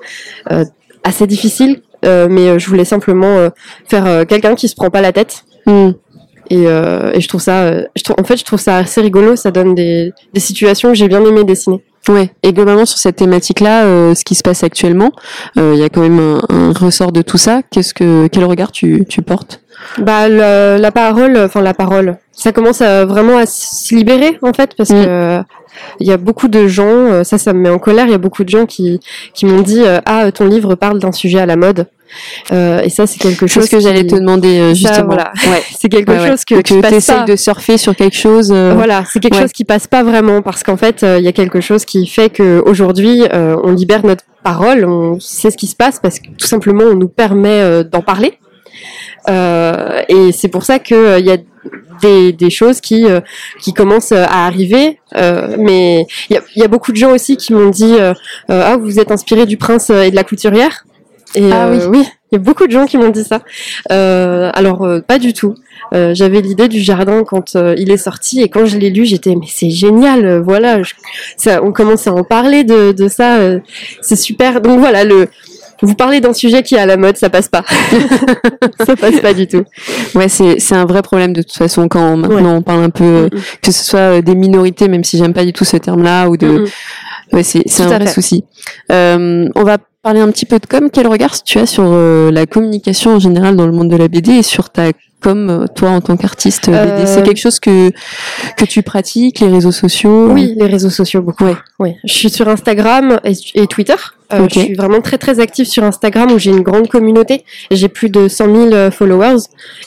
assez 1.03 1.27
difficile, 1.27 1.83
mais 2.03 2.59
je 2.59 2.69
voulais 2.69 2.85
simplement 2.85 3.49
faire 3.89 4.27
quelqu'un 4.27 4.55
qui 4.55 4.69
se 4.69 4.75
prend 4.75 4.91
pas 4.91 5.01
la 5.01 5.13
tête. 5.13 5.45
Mhm. 5.67 5.95
Et, 6.51 6.65
et 6.65 7.21
je 7.21 7.29
trouve 7.29 7.41
ça, 7.41 7.73
je 7.97 8.03
trouve, 8.05 8.17
en 8.19 8.25
fait, 8.25 8.37
je 8.37 8.45
trouve 8.45 8.61
ça 8.61 8.77
assez 8.77 9.01
rigolo. 9.01 9.35
Ça 9.35 9.51
donne 9.51 9.75
des, 9.75 10.13
des 10.33 10.41
situations 10.41 10.91
que 10.91 10.95
j'ai 10.95 11.09
bien 11.09 11.25
aimé 11.25 11.43
dessiner. 11.43 11.83
Ouais. 12.09 12.31
Et 12.43 12.53
globalement 12.53 12.85
sur 12.85 12.99
cette 12.99 13.17
thématique-là, 13.17 13.85
euh, 13.85 14.15
ce 14.15 14.25
qui 14.25 14.35
se 14.35 14.43
passe 14.43 14.63
actuellement, 14.63 15.11
euh, 15.57 15.73
il 15.75 15.81
y 15.81 15.85
a 15.85 15.89
quand 15.89 16.03
même 16.03 16.19
un, 16.21 16.41
un 16.51 16.73
ressort 16.73 17.13
de 17.13 17.23
tout 17.23 17.39
ça. 17.39 17.63
Qu'est-ce 17.71 17.95
que 17.95 18.27
quel 18.27 18.45
regard 18.45 18.73
tu, 18.73 19.07
tu 19.09 19.23
portes? 19.23 19.61
Bah, 19.99 20.29
le- 20.29 20.77
la 20.81 20.93
parole, 20.93 21.37
enfin 21.39 21.63
la 21.63 21.75
parole, 21.75 22.17
ça 22.33 22.53
commence 22.53 22.81
à 22.83 23.05
vraiment 23.07 23.39
à 23.39 23.47
se 23.47 23.95
libérer 23.95 24.39
en 24.43 24.53
fait, 24.53 24.75
parce 24.77 24.91
Mm. 24.91 25.05
que 25.05 25.41
il 25.99 26.07
y 26.07 26.13
a 26.13 26.17
beaucoup 26.19 26.47
de 26.49 26.67
gens, 26.69 26.85
euh, 26.87 27.25
ça, 27.25 27.37
ça 27.39 27.53
me 27.53 27.59
met 27.61 27.69
en 27.71 27.79
colère. 27.81 28.05
Il 28.07 28.13
y 28.13 28.15
a 28.15 28.19
beaucoup 28.19 28.45
de 28.45 28.49
gens 28.49 28.67
qui 28.67 29.01
qui 29.35 29.45
m'ont 29.47 29.63
dit 29.63 29.83
ah 30.07 30.31
ton 30.31 30.47
livre 30.47 30.75
parle 30.77 30.99
d'un 31.01 31.11
sujet 31.13 31.41
à 31.41 31.47
la 31.47 31.57
mode, 31.57 31.87
Euh, 32.53 32.81
et 32.83 32.89
ça 32.91 33.07
c'est 33.07 33.19
quelque 33.19 33.47
C'est 33.47 33.55
chose 33.55 33.65
ce 33.65 33.71
que 33.71 33.77
qui- 33.77 33.83
j'allais 33.83 34.07
te 34.07 34.15
demander 34.15 34.59
euh, 34.59 34.69
Ça, 34.69 34.75
justement. 34.75 35.07
voilà. 35.07 35.33
Ouais. 35.49 35.63
C'est 35.79 35.89
quelque 35.89 36.13
Ouais, 36.13 36.29
chose 36.29 36.45
que, 36.45 36.55
que 36.57 36.61
tu 36.63 36.75
essayes 36.95 37.17
pas. 37.17 37.25
de 37.25 37.37
surfer 37.37 37.77
sur 37.79 37.95
quelque 37.97 38.17
chose. 38.17 38.51
euh, 38.53 38.73
Voilà, 38.75 39.05
c'est 39.11 39.21
quelque 39.21 39.35
ouais. 39.37 39.43
chose 39.43 39.53
qui 39.53 39.65
passe 39.65 39.87
pas 39.87 40.03
vraiment 40.03 40.43
parce 40.43 40.63
qu'en 40.63 40.77
fait, 40.77 41.03
euh, 41.03 41.19
il 41.19 41.25
y 41.25 41.29
a 41.29 41.33
quelque 41.33 41.61
chose 41.61 41.85
qui 41.85 42.07
fait 42.07 42.31
que 42.31 42.63
aujourd'hui, 42.67 43.23
on 43.33 43.73
libère 43.73 44.05
notre 44.05 44.25
parole, 44.43 44.85
on 44.85 45.19
sait 45.21 45.51
ce 45.51 45.57
qui 45.57 45.67
se 45.67 45.77
passe 45.77 45.99
parce 46.01 46.19
que 46.19 46.27
tout 46.39 46.47
simplement, 46.47 46.85
on 46.85 46.95
nous 46.95 47.09
permet 47.09 47.85
d'en 47.85 48.01
parler. 48.03 48.39
Et 49.29 50.33
c'est 50.33 50.49
pour 50.49 50.65
ça 50.65 50.79
que 50.79 50.95
euh, 50.95 51.19
il 51.19 51.27
y 51.27 51.31
a 51.33 51.37
des, 52.03 52.33
des 52.33 52.51
choses 52.51 52.81
qui 52.81 53.07
euh, 53.07 53.21
qui 53.61 53.73
commencent 53.73 54.13
à 54.13 54.47
arriver. 54.47 54.99
Euh, 55.17 55.57
mais 55.59 56.07
il 56.29 56.35
y 56.35 56.37
a, 56.37 56.43
il 56.57 56.61
y 56.63 56.65
a 56.65 56.69
beaucoup 56.69 56.93
de 56.93 56.97
gens 56.97 57.13
aussi 57.13 57.37
qui 57.37 57.53
m'ont 57.55 57.71
dit 57.71 57.95
euh, 57.99 58.13
ah 58.49 58.77
vous 58.77 58.99
êtes 58.99 59.11
inspiré 59.11 59.47
du 59.47 59.57
prince 59.57 59.91
et 59.91 60.11
de 60.11 60.17
la 60.17 60.25
couturière. 60.25 60.85
Et 61.37 61.51
Ah 61.53 61.67
euh, 61.67 61.89
oui, 61.91 62.05
il 62.31 62.35
y 62.35 62.37
a 62.37 62.39
beaucoup 62.39 62.67
de 62.67 62.73
gens 62.73 62.87
qui 62.87 62.97
m'ont 62.97 63.09
dit 63.11 63.25
ça. 63.25 63.41
Euh, 63.93 64.51
alors 64.55 64.83
euh, 64.85 65.01
pas 65.01 65.19
du 65.19 65.33
tout. 65.33 65.55
Euh, 65.93 66.15
J'avais 66.15 66.41
l'idée 66.41 66.69
du 66.69 66.81
jardin 66.81 67.23
quand 67.25 67.57
euh, 67.57 67.75
il 67.77 67.91
est 67.91 67.97
sorti 67.99 68.41
et 68.41 68.49
quand 68.49 68.65
je 68.67 68.79
l'ai 68.79 68.91
lu, 68.91 69.05
j'étais 69.05 69.35
mais 69.37 69.47
c'est 69.49 69.71
génial. 69.71 70.25
euh, 70.25 70.41
voilà, 70.43 70.83
je- 70.83 70.95
ça, 71.37 71.63
on 71.63 71.73
commence 71.73 72.07
à 72.07 72.13
en 72.13 72.25
parler 72.25 72.65
de, 72.65 72.93
de 72.93 73.09
ça. 73.09 73.37
euh, 73.39 73.59
c'est 74.01 74.17
super. 74.17 74.61
Donc 74.61 74.79
voilà 74.79 75.05
le. 75.05 75.29
Vous 75.83 75.95
parlez 75.97 76.21
d'un 76.21 76.33
sujet 76.33 76.63
qui 76.63 76.77
est 76.77 76.79
à 76.79 76.87
la 76.87 76.97
mode, 76.97 77.17
ça 77.17 77.29
passe 77.29 77.49
pas. 77.49 77.65
ça 78.87 78.97
passe 78.97 79.21
pas 79.21 79.35
du 79.35 79.47
tout. 79.47 79.65
Ouais, 80.15 80.29
c'est 80.29 80.59
c'est 80.61 80.75
un 80.77 80.85
vrai 80.87 81.03
problème 81.03 81.33
de 81.33 81.43
toute 81.43 81.53
façon 81.57 81.89
quand 81.89 82.17
maintenant 82.17 82.57
on 82.57 82.63
parle 82.63 82.85
un 82.85 82.91
peu 82.91 83.29
que 83.61 83.73
ce 83.73 83.85
soit 83.85 84.23
des 84.23 84.35
minorités, 84.35 84.89
même 84.89 85.05
si 85.05 85.19
j'aime 85.19 85.35
pas 85.35 85.45
du 85.45 85.53
tout 85.53 85.65
ce 85.65 85.77
terme-là, 85.77 86.29
ou 86.29 86.37
de 86.37 86.47
Mm, 86.47 86.67
ouais, 87.37 87.43
c'est 87.43 87.65
un 87.83 87.87
vrai 87.87 88.07
fait. 88.07 88.13
souci. 88.13 88.45
Euh, 88.93 89.49
on 89.57 89.65
va 89.65 89.79
parler 90.05 90.21
un 90.21 90.31
petit 90.31 90.45
peu 90.45 90.59
de 90.59 90.67
com. 90.67 90.91
Quel 90.93 91.09
regard 91.09 91.43
tu 91.43 91.59
as 91.59 91.67
sur 91.67 91.83
euh, 91.87 92.31
la 92.31 92.47
communication 92.47 93.13
en 93.17 93.19
général 93.19 93.57
dans 93.57 93.67
le 93.67 93.73
monde 93.73 93.89
de 93.89 93.97
la 93.97 94.07
BD 94.09 94.33
et 94.33 94.43
sur 94.43 94.69
ta 94.71 94.93
com, 95.23 95.49
euh, 95.49 95.67
toi 95.67 95.91
en 95.91 96.01
tant 96.03 96.17
qu'artiste 96.19 96.67
BD 96.67 96.77
Euh, 96.79 97.07
C'est 97.07 97.23
quelque 97.23 97.41
chose 97.41 97.59
que 97.59 97.91
que 98.57 98.65
tu 98.67 98.83
pratiques, 98.83 99.41
les 99.41 99.49
réseaux 99.49 99.73
sociaux? 99.73 100.29
Oui, 100.31 100.55
les 100.57 100.67
réseaux 100.67 100.91
sociaux 100.91 101.23
beaucoup. 101.23 101.45
Ouais. 101.45 101.57
Oui, 101.81 101.95
je 102.05 102.13
suis 102.13 102.31
sur 102.31 102.47
Instagram 102.49 103.19
et, 103.25 103.33
et 103.55 103.67
Twitter. 103.67 103.95
Euh. 104.33 104.47
Je 104.49 104.59
suis 104.61 104.75
vraiment 104.75 105.01
très 105.01 105.19
très 105.19 105.41
active 105.41 105.67
sur 105.67 105.85
Instagram 105.85 106.31
où 106.33 106.39
j'ai 106.39 106.51
une 106.51 106.63
grande 106.63 106.89
communauté. 106.89 107.45
J'ai 107.71 107.89
plus 107.89 108.09
de 108.09 108.29
100 108.29 108.45
000 108.47 108.73
euh, 108.73 108.91
followers 108.91 109.37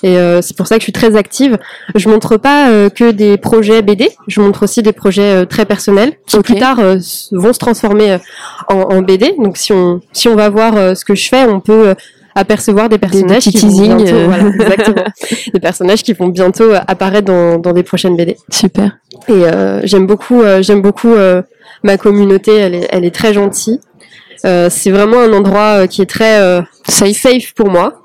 et 0.03 0.17
euh, 0.17 0.41
c'est 0.41 0.55
pour 0.55 0.67
ça 0.67 0.75
que 0.75 0.81
je 0.81 0.85
suis 0.85 0.93
très 0.93 1.15
active. 1.15 1.57
Je 1.95 2.07
montre 2.09 2.37
pas 2.37 2.69
euh, 2.69 2.89
que 2.89 3.11
des 3.11 3.37
projets 3.37 3.81
BD, 3.81 4.09
je 4.27 4.41
montre 4.41 4.63
aussi 4.63 4.83
des 4.83 4.93
projets 4.93 5.41
euh, 5.41 5.45
très 5.45 5.65
personnels 5.65 6.13
qui 6.27 6.37
plus 6.39 6.55
tard 6.55 6.79
euh, 6.79 6.97
vont 7.31 7.53
se 7.53 7.59
transformer 7.59 8.11
euh, 8.11 8.17
en, 8.69 8.81
en 8.95 9.01
BD. 9.01 9.33
Donc 9.39 9.57
si 9.57 9.73
on 9.73 10.01
si 10.13 10.27
on 10.27 10.35
va 10.35 10.49
voir 10.49 10.77
euh, 10.77 10.93
ce 10.95 11.03
que 11.03 11.15
je 11.15 11.27
fais, 11.27 11.43
on 11.45 11.59
peut 11.59 11.89
euh, 11.89 11.93
apercevoir 12.37 12.87
des 12.87 12.97
personnages 12.97 13.45
petits 13.45 13.57
qui 13.57 13.65
vont 13.65 13.95
bientôt, 13.95 14.25
voilà, 14.25 14.43
exactement. 14.53 15.03
des 15.53 15.59
personnages 15.59 16.03
qui 16.03 16.13
vont 16.13 16.27
bientôt 16.27 16.71
apparaître 16.87 17.25
dans, 17.25 17.57
dans 17.57 17.73
des 17.73 17.83
prochaines 17.83 18.15
BD. 18.15 18.37
Super. 18.51 18.97
Et 19.27 19.31
euh, 19.31 19.81
j'aime 19.83 20.05
beaucoup, 20.05 20.41
euh, 20.41 20.61
j'aime 20.61 20.81
beaucoup 20.81 21.13
euh, 21.13 21.41
ma 21.83 21.97
communauté. 21.97 22.55
Elle 22.55 22.75
est, 22.75 22.87
elle 22.91 23.05
est 23.05 23.15
très 23.15 23.33
gentille. 23.33 23.79
Euh, 24.45 24.69
c'est 24.69 24.91
vraiment 24.91 25.19
un 25.19 25.33
endroit 25.33 25.81
euh, 25.83 25.87
qui 25.87 26.01
est 26.01 26.05
très 26.09 26.39
euh, 26.39 26.61
Safe. 26.87 27.15
safe 27.17 27.53
pour 27.55 27.69
moi. 27.69 28.01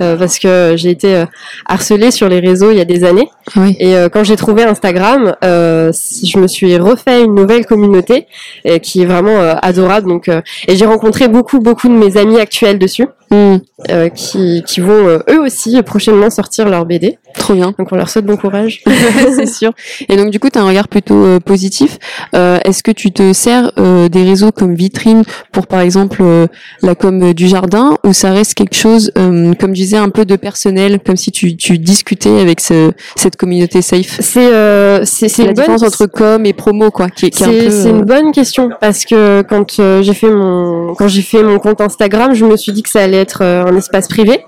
euh, 0.00 0.16
parce 0.16 0.38
que 0.38 0.74
j'ai 0.76 0.90
été 0.90 1.14
euh, 1.16 1.24
harcelée 1.66 2.10
sur 2.10 2.28
les 2.28 2.40
réseaux 2.40 2.70
il 2.70 2.76
y 2.76 2.80
a 2.80 2.84
des 2.84 3.02
années 3.04 3.30
Oui. 3.56 3.76
et 3.78 3.96
euh, 3.96 4.08
quand 4.10 4.24
j'ai 4.24 4.36
trouvé 4.36 4.64
Instagram 4.64 5.34
euh, 5.44 5.90
je 6.24 6.38
me 6.38 6.48
suis 6.48 6.76
refait 6.76 7.22
une 7.22 7.34
nouvelle 7.34 7.64
communauté 7.64 8.26
euh, 8.66 8.78
qui 8.78 9.02
est 9.02 9.06
vraiment 9.06 9.38
euh, 9.40 9.54
adorable 9.62 10.08
donc 10.08 10.28
euh, 10.28 10.42
et 10.68 10.76
j'ai 10.76 10.84
rencontré 10.86 11.28
beaucoup 11.28 11.60
beaucoup 11.60 11.88
de 11.88 11.94
mes 11.94 12.16
amis 12.18 12.38
actuels 12.38 12.78
dessus 12.78 13.06
Mm, 13.32 13.58
euh, 13.90 14.08
qui, 14.08 14.64
qui 14.66 14.80
vont 14.80 15.06
euh, 15.06 15.20
eux 15.30 15.38
aussi 15.40 15.80
prochainement 15.82 16.30
sortir 16.30 16.68
leur 16.68 16.84
BD 16.84 17.16
trop 17.34 17.54
bien. 17.54 17.72
donc 17.78 17.86
on 17.92 17.94
leur 17.96 18.08
souhaite 18.10 18.26
bon 18.26 18.36
courage 18.36 18.82
c'est 19.36 19.46
sûr. 19.46 19.70
Et 20.08 20.16
donc 20.16 20.30
du 20.30 20.40
coup, 20.40 20.50
tu 20.50 20.58
as 20.58 20.62
un 20.62 20.66
regard 20.68 20.88
plutôt 20.88 21.14
euh, 21.24 21.38
positif. 21.38 21.98
Euh, 22.34 22.58
Est-ce 22.64 22.82
que 22.82 22.90
tu 22.90 23.12
te 23.12 23.32
sers 23.32 23.70
euh, 23.78 24.08
des 24.08 24.24
réseaux 24.24 24.50
comme 24.50 24.74
vitrine 24.74 25.22
pour 25.52 25.68
par 25.68 25.78
exemple 25.80 26.18
euh, 26.22 26.48
la 26.82 26.96
com 26.96 27.32
du 27.32 27.46
jardin 27.46 27.96
ou 28.04 28.12
ça 28.12 28.32
reste 28.32 28.54
quelque 28.54 28.74
chose, 28.74 29.12
euh, 29.16 29.54
comme 29.54 29.76
je 29.76 29.82
disais, 29.82 29.96
un 29.96 30.08
peu 30.10 30.24
de 30.24 30.34
personnel, 30.34 30.98
comme 30.98 31.16
si 31.16 31.30
tu, 31.30 31.56
tu 31.56 31.78
discutais 31.78 32.40
avec 32.40 32.58
ce, 32.60 32.90
cette 33.14 33.36
communauté 33.36 33.80
safe? 33.80 34.18
C'est 34.20 34.40
euh, 34.52 35.04
c'est 35.04 35.28
la 35.38 35.44
bonne- 35.52 35.54
différence 35.54 35.82
entre 35.84 36.06
com 36.06 36.44
et 36.46 36.52
promo, 36.52 36.90
quoi, 36.90 37.08
qui, 37.10 37.26
est- 37.26 37.30
qui 37.30 37.44
est 37.44 37.68
un 37.68 37.70
C'est 37.70 37.86
euh, 37.88 37.90
une 37.90 38.04
bonne 38.04 38.32
question 38.32 38.70
parce 38.80 39.04
que 39.04 39.42
quand 39.42 39.78
euh, 39.78 40.02
j'ai 40.02 40.14
fait 40.14 40.30
mon 40.30 40.94
quand 40.94 41.06
j'ai 41.06 41.22
fait 41.22 41.44
mon 41.44 41.60
compte 41.60 41.80
Instagram, 41.80 42.34
je 42.34 42.44
me 42.44 42.56
suis 42.56 42.72
dit 42.72 42.82
que 42.82 42.90
ça 42.90 43.02
allait 43.02 43.19
être 43.20 43.42
euh, 43.42 43.64
un 43.64 43.76
espace 43.76 44.08
privé. 44.08 44.44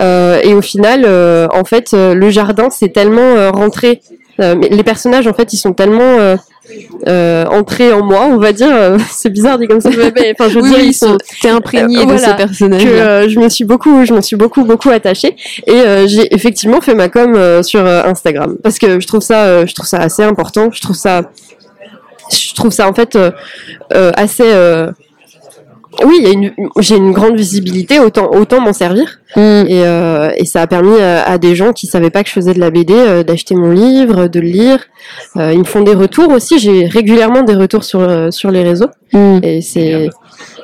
Euh, 0.00 0.40
et 0.42 0.54
au 0.54 0.62
final, 0.62 1.04
euh, 1.06 1.46
en 1.52 1.64
fait, 1.64 1.92
le 1.92 2.30
jardin 2.30 2.68
c'est 2.70 2.92
tellement 2.92 3.50
rentré. 3.52 4.00
les 4.38 4.82
personnages, 4.84 5.26
en 5.26 5.34
fait, 5.34 5.52
ils 5.52 5.58
sont 5.58 5.72
tellement 5.72 6.02
euh, 6.02 6.36
euh, 7.06 7.44
entré 7.46 7.92
en 7.92 8.04
moi, 8.04 8.26
on 8.30 8.36
va 8.38 8.52
dire. 8.52 8.68
Euh, 8.72 8.98
c'est 9.10 9.30
bizarre 9.30 9.58
dit 9.58 9.66
comme 9.66 9.80
ça, 9.80 9.90
mais 9.90 10.34
enfin, 10.38 10.48
je 10.48 10.58
veux 10.58 10.62
Oui, 10.62 10.70
dire, 10.70 10.80
ils 10.80 10.94
sont 10.94 11.16
t'es 11.40 11.48
imprégné 11.48 11.98
Euh, 11.98 12.00
de 12.02 12.12
voilà, 12.12 12.32
ce 12.32 12.36
personnage. 12.36 12.84
que 12.84 13.28
je 13.28 13.38
me 13.40 13.48
suis 13.48 13.64
beaucoup, 13.64 14.04
je 14.04 14.12
m'en 14.14 14.22
suis 14.22 14.36
beaucoup, 14.36 14.64
beaucoup 14.64 14.90
attachée. 14.90 15.34
Et 15.66 16.06
j'ai 16.06 16.32
effectivement 16.34 16.80
fait 16.80 16.94
ma 16.94 17.08
com 17.08 17.62
sur 17.62 17.84
Instagram 17.84 18.56
parce 18.62 18.78
que 18.78 19.00
je 19.00 19.06
trouve 19.06 19.20
ça, 19.22 19.66
je 19.66 19.74
trouve 19.74 19.86
ça 19.88 19.98
assez 19.98 20.22
important. 20.22 20.70
Je 20.72 20.80
trouve 20.80 20.96
ça, 20.96 21.22
je 22.30 22.54
trouve 22.54 22.70
ça 22.70 22.88
en 22.88 22.94
fait 22.94 23.18
assez. 23.90 24.44
Euh, 26.00 26.04
oui, 26.06 26.16
il 26.20 26.24
y 26.24 26.30
a 26.30 26.32
une- 26.32 26.52
j'ai 26.80 26.96
une 26.96 27.12
grande 27.12 27.36
visibilité, 27.36 27.98
autant 28.00 28.30
autant 28.32 28.60
m'en 28.60 28.72
servir. 28.72 29.18
Mm. 29.36 29.40
Et, 29.40 29.66
euh, 29.84 30.30
et 30.36 30.44
ça 30.44 30.62
a 30.62 30.66
permis 30.66 30.98
à, 31.00 31.22
à 31.24 31.38
des 31.38 31.54
gens 31.54 31.72
qui 31.72 31.86
savaient 31.86 32.10
pas 32.10 32.22
que 32.22 32.28
je 32.28 32.34
faisais 32.34 32.54
de 32.54 32.60
la 32.60 32.70
BD 32.70 32.94
euh, 32.94 33.22
d'acheter 33.22 33.54
mon 33.54 33.70
livre, 33.70 34.26
de 34.28 34.40
le 34.40 34.46
lire. 34.48 34.80
Euh, 35.36 35.52
ils 35.52 35.58
me 35.60 35.64
font 35.64 35.82
des 35.82 35.94
retours 35.94 36.30
aussi. 36.30 36.58
J'ai 36.58 36.86
régulièrement 36.86 37.42
des 37.42 37.54
retours 37.54 37.84
sur 37.84 38.00
euh, 38.00 38.30
sur 38.30 38.50
les 38.50 38.62
réseaux. 38.62 38.88
Mm. 39.12 39.38
Et 39.42 39.60
c'est 39.60 40.08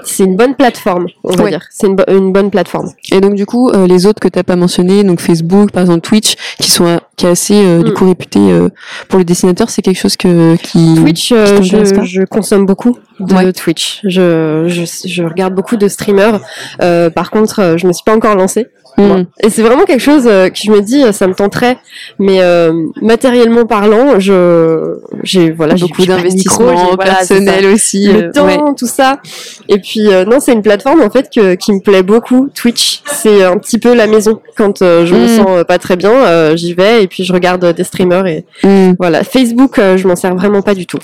c'est 0.04 0.24
une 0.24 0.36
bonne 0.36 0.54
plateforme, 0.54 1.06
on 1.24 1.34
va 1.34 1.44
Ouais. 1.44 1.50
dire. 1.50 1.62
C'est 1.70 1.86
une, 1.86 1.96
bo- 1.96 2.04
une 2.08 2.32
bonne 2.32 2.50
plateforme. 2.50 2.90
Et 3.12 3.20
donc 3.20 3.34
du 3.34 3.46
coup, 3.46 3.70
euh, 3.70 3.86
les 3.86 4.06
autres 4.06 4.20
que 4.20 4.28
t'as 4.28 4.42
pas 4.42 4.56
mentionné, 4.56 5.02
donc 5.04 5.20
Facebook, 5.20 5.70
par 5.72 5.82
exemple 5.82 6.00
Twitch, 6.00 6.36
qui 6.60 6.70
sont 6.70 6.86
euh, 6.86 6.96
qui 7.16 7.26
est 7.26 7.30
assez 7.30 7.54
euh, 7.54 7.82
du 7.82 7.90
Mm. 7.90 7.94
coup 7.94 8.06
réputé 8.06 8.38
euh, 8.40 8.68
pour 9.08 9.18
les 9.18 9.24
dessinateurs, 9.24 9.70
c'est 9.70 9.82
quelque 9.82 9.98
chose 10.00 10.16
que 10.16 10.56
qui 10.56 10.94
Twitch, 10.96 11.32
euh, 11.32 11.58
qui 11.60 11.68
je, 11.68 12.24
consomme 12.24 12.66
beaucoup 12.66 12.96
de 13.20 13.34
Ouais. 13.34 13.52
Twitch. 13.52 14.00
Je, 14.04 14.64
je, 14.68 14.84
je 15.08 15.22
regarde 15.22 15.54
beaucoup 15.54 15.76
de 15.76 15.88
streamers. 15.88 16.40
Euh, 16.82 17.10
par 17.10 17.30
contre, 17.30 17.74
je 17.76 17.86
me 17.86 17.92
suis 17.92 18.02
pas 18.04 18.14
encore 18.14 18.34
lancée. 18.36 18.66
Mm. 18.96 19.24
Et 19.42 19.50
c'est 19.50 19.62
vraiment 19.62 19.84
quelque 19.84 20.00
chose 20.00 20.24
euh, 20.26 20.48
que 20.48 20.56
je 20.56 20.70
me 20.70 20.80
dis, 20.80 21.02
euh, 21.02 21.10
ça 21.12 21.26
me 21.26 21.34
tenterait. 21.34 21.78
Mais 22.18 22.40
euh, 22.42 22.72
matériellement 23.02 23.66
parlant, 23.66 24.20
je, 24.20 24.98
j'ai 25.24 25.50
voilà, 25.50 25.74
beaucoup 25.74 26.04
d'investissements 26.06 26.94
voilà, 26.94 26.96
personnels 27.16 27.66
aussi. 27.66 28.06
le 28.06 28.24
euh, 28.24 28.32
temps, 28.32 28.46
ouais. 28.46 28.58
tout 28.76 28.86
ça. 28.86 29.18
Et 29.68 29.78
puis 29.78 30.08
non, 30.28 30.38
c'est 30.40 30.52
une 30.52 30.62
plateforme 30.62 31.00
en 31.02 31.10
fait 31.10 31.28
que, 31.34 31.54
qui 31.54 31.72
me 31.72 31.80
plaît 31.80 32.02
beaucoup. 32.02 32.48
Twitch, 32.54 33.02
c'est 33.06 33.42
un 33.42 33.58
petit 33.58 33.78
peu 33.78 33.94
la 33.94 34.06
maison. 34.06 34.40
Quand 34.56 34.78
je 34.80 35.14
me 35.14 35.24
Mm. 35.24 35.28
sens 35.44 35.64
pas 35.66 35.78
très 35.78 35.96
bien, 35.96 36.54
j'y 36.54 36.74
vais 36.74 37.02
et 37.02 37.06
puis 37.08 37.24
je 37.24 37.32
regarde 37.32 37.64
des 37.74 37.84
streamers 37.84 38.26
et 38.26 38.44
Mm. 38.62 38.94
voilà. 38.98 39.24
Facebook, 39.24 39.76
je 39.96 40.06
m'en 40.06 40.16
sers 40.16 40.34
vraiment 40.36 40.62
pas 40.62 40.74
du 40.74 40.86
tout. 40.86 40.98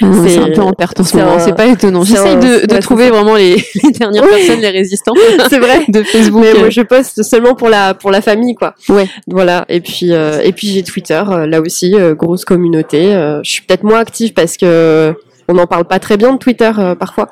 Ah, 0.00 0.06
C'est 0.26 0.38
un 0.38 0.50
peu 0.50 0.62
en 0.62 0.72
perte 0.72 1.00
en 1.00 1.04
ce 1.04 1.16
moment, 1.16 1.38
c'est 1.38 1.54
pas 1.54 1.66
étonnant. 1.66 2.04
J'essaye 2.04 2.36
de, 2.36 2.80
trouver 2.80 3.10
vraiment 3.10 3.34
les, 3.36 3.56
les 3.82 3.90
dernières 3.90 4.26
personnes, 4.26 4.60
les 4.60 4.70
résistants 4.70 5.14
c'est 5.48 5.58
vrai. 5.58 5.84
de 5.88 6.02
Facebook. 6.02 6.42
Mais 6.42 6.58
moi, 6.58 6.70
je 6.70 6.80
poste 6.82 7.22
seulement 7.22 7.54
pour 7.54 7.68
la 7.68 7.94
pour 7.94 8.10
la 8.10 8.20
famille, 8.20 8.54
quoi. 8.54 8.74
Ouais. 8.88 9.08
Voilà. 9.26 9.64
Et 9.68 9.80
puis 9.80 10.12
euh, 10.12 10.40
et 10.42 10.52
puis 10.52 10.68
j'ai 10.68 10.82
Twitter, 10.82 11.22
euh, 11.28 11.46
là 11.46 11.60
aussi, 11.60 11.94
euh, 11.94 12.14
grosse 12.14 12.44
communauté. 12.44 13.14
Euh, 13.14 13.40
je 13.42 13.50
suis 13.50 13.62
peut-être 13.62 13.84
moins 13.84 14.00
active 14.00 14.32
parce 14.32 14.56
que 14.56 15.14
on 15.48 15.54
n'en 15.54 15.66
parle 15.66 15.84
pas 15.84 15.98
très 15.98 16.16
bien 16.16 16.32
de 16.32 16.38
Twitter 16.38 16.70
euh, 16.78 16.94
parfois. 16.94 17.28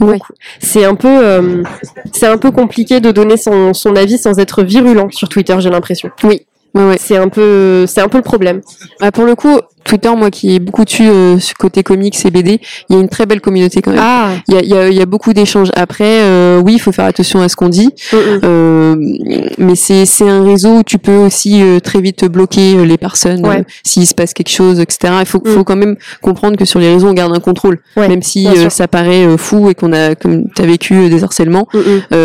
Ouais. 0.00 0.18
C'est 0.60 0.84
un 0.84 0.94
peu 0.94 1.08
euh, 1.08 1.62
c'est 2.12 2.26
un 2.26 2.38
peu 2.38 2.50
compliqué 2.50 3.00
de 3.00 3.10
donner 3.10 3.36
son 3.36 3.74
son 3.74 3.96
avis 3.96 4.18
sans 4.18 4.38
être 4.38 4.62
virulent 4.62 5.08
sur 5.10 5.28
Twitter. 5.28 5.54
J'ai 5.58 5.70
l'impression. 5.70 6.10
Ouais, 6.22 6.44
ouais. 6.74 6.96
C'est 6.98 7.16
un 7.16 7.28
peu 7.28 7.86
c'est 7.86 8.00
un 8.00 8.08
peu 8.08 8.18
le 8.18 8.24
problème. 8.24 8.60
Bah, 9.00 9.12
pour 9.12 9.24
le 9.24 9.34
coup, 9.34 9.58
Twitter, 9.84 10.10
moi 10.16 10.30
qui 10.30 10.54
ai 10.54 10.58
beaucoup 10.58 10.84
dessus 10.84 11.08
euh, 11.08 11.38
ce 11.38 11.54
côté 11.54 11.82
comics 11.82 12.16
et 12.24 12.30
BD, 12.30 12.60
il 12.88 12.96
y 12.96 12.98
a 12.98 13.02
une 13.02 13.08
très 13.08 13.26
belle 13.26 13.40
communauté 13.40 13.82
quand 13.82 13.90
même. 13.92 14.00
Ah. 14.02 14.30
Il 14.48 14.54
y 14.54 14.56
a, 14.58 14.60
il 14.62 14.68
y, 14.68 14.74
a, 14.74 14.88
il 14.88 14.94
y 14.96 15.00
a 15.02 15.06
beaucoup 15.06 15.32
d'échanges. 15.32 15.70
Après, 15.76 16.22
euh, 16.22 16.60
oui, 16.64 16.74
il 16.74 16.78
faut 16.78 16.92
faire 16.92 17.04
attention 17.04 17.40
à 17.40 17.48
ce 17.48 17.56
qu'on 17.56 17.68
dit, 17.68 17.90
Mm, 18.12 18.16
mm. 18.16 18.40
euh, 18.44 18.96
mais 19.58 19.74
c'est 19.74 20.06
c'est 20.06 20.28
un 20.28 20.42
réseau 20.44 20.78
où 20.78 20.82
tu 20.82 20.98
peux 20.98 21.16
aussi 21.16 21.62
euh, 21.62 21.80
très 21.80 22.00
vite 22.00 22.24
bloquer 22.24 22.76
euh, 22.76 22.84
les 22.84 22.96
personnes 22.98 23.44
Ouais. 23.46 23.58
euh, 23.60 23.62
s'il 23.84 24.06
se 24.06 24.14
passe 24.14 24.32
quelque 24.32 24.50
chose, 24.50 24.80
etc. 24.80 25.12
Il 25.20 25.26
faut, 25.26 25.42
Mm. 25.44 25.48
faut 25.50 25.64
quand 25.64 25.76
même 25.76 25.96
comprendre 26.22 26.56
que 26.56 26.64
sur 26.64 26.80
les 26.80 26.92
réseaux, 26.92 27.08
on 27.08 27.12
garde 27.14 27.34
un 27.36 27.40
contrôle, 27.40 27.78
Ouais, 27.96 28.08
même 28.08 28.22
si 28.22 28.46
ça 28.70 28.88
paraît 28.88 29.26
fou 29.38 29.68
et 29.68 29.74
qu'on 29.74 29.92
a, 29.92 30.14
comme 30.14 30.44
tu 30.54 30.62
as 30.62 30.66
vécu 30.66 31.08
des 31.08 31.22
harcèlements, 31.24 31.66
Mm, 31.74 32.14
à 32.14 32.16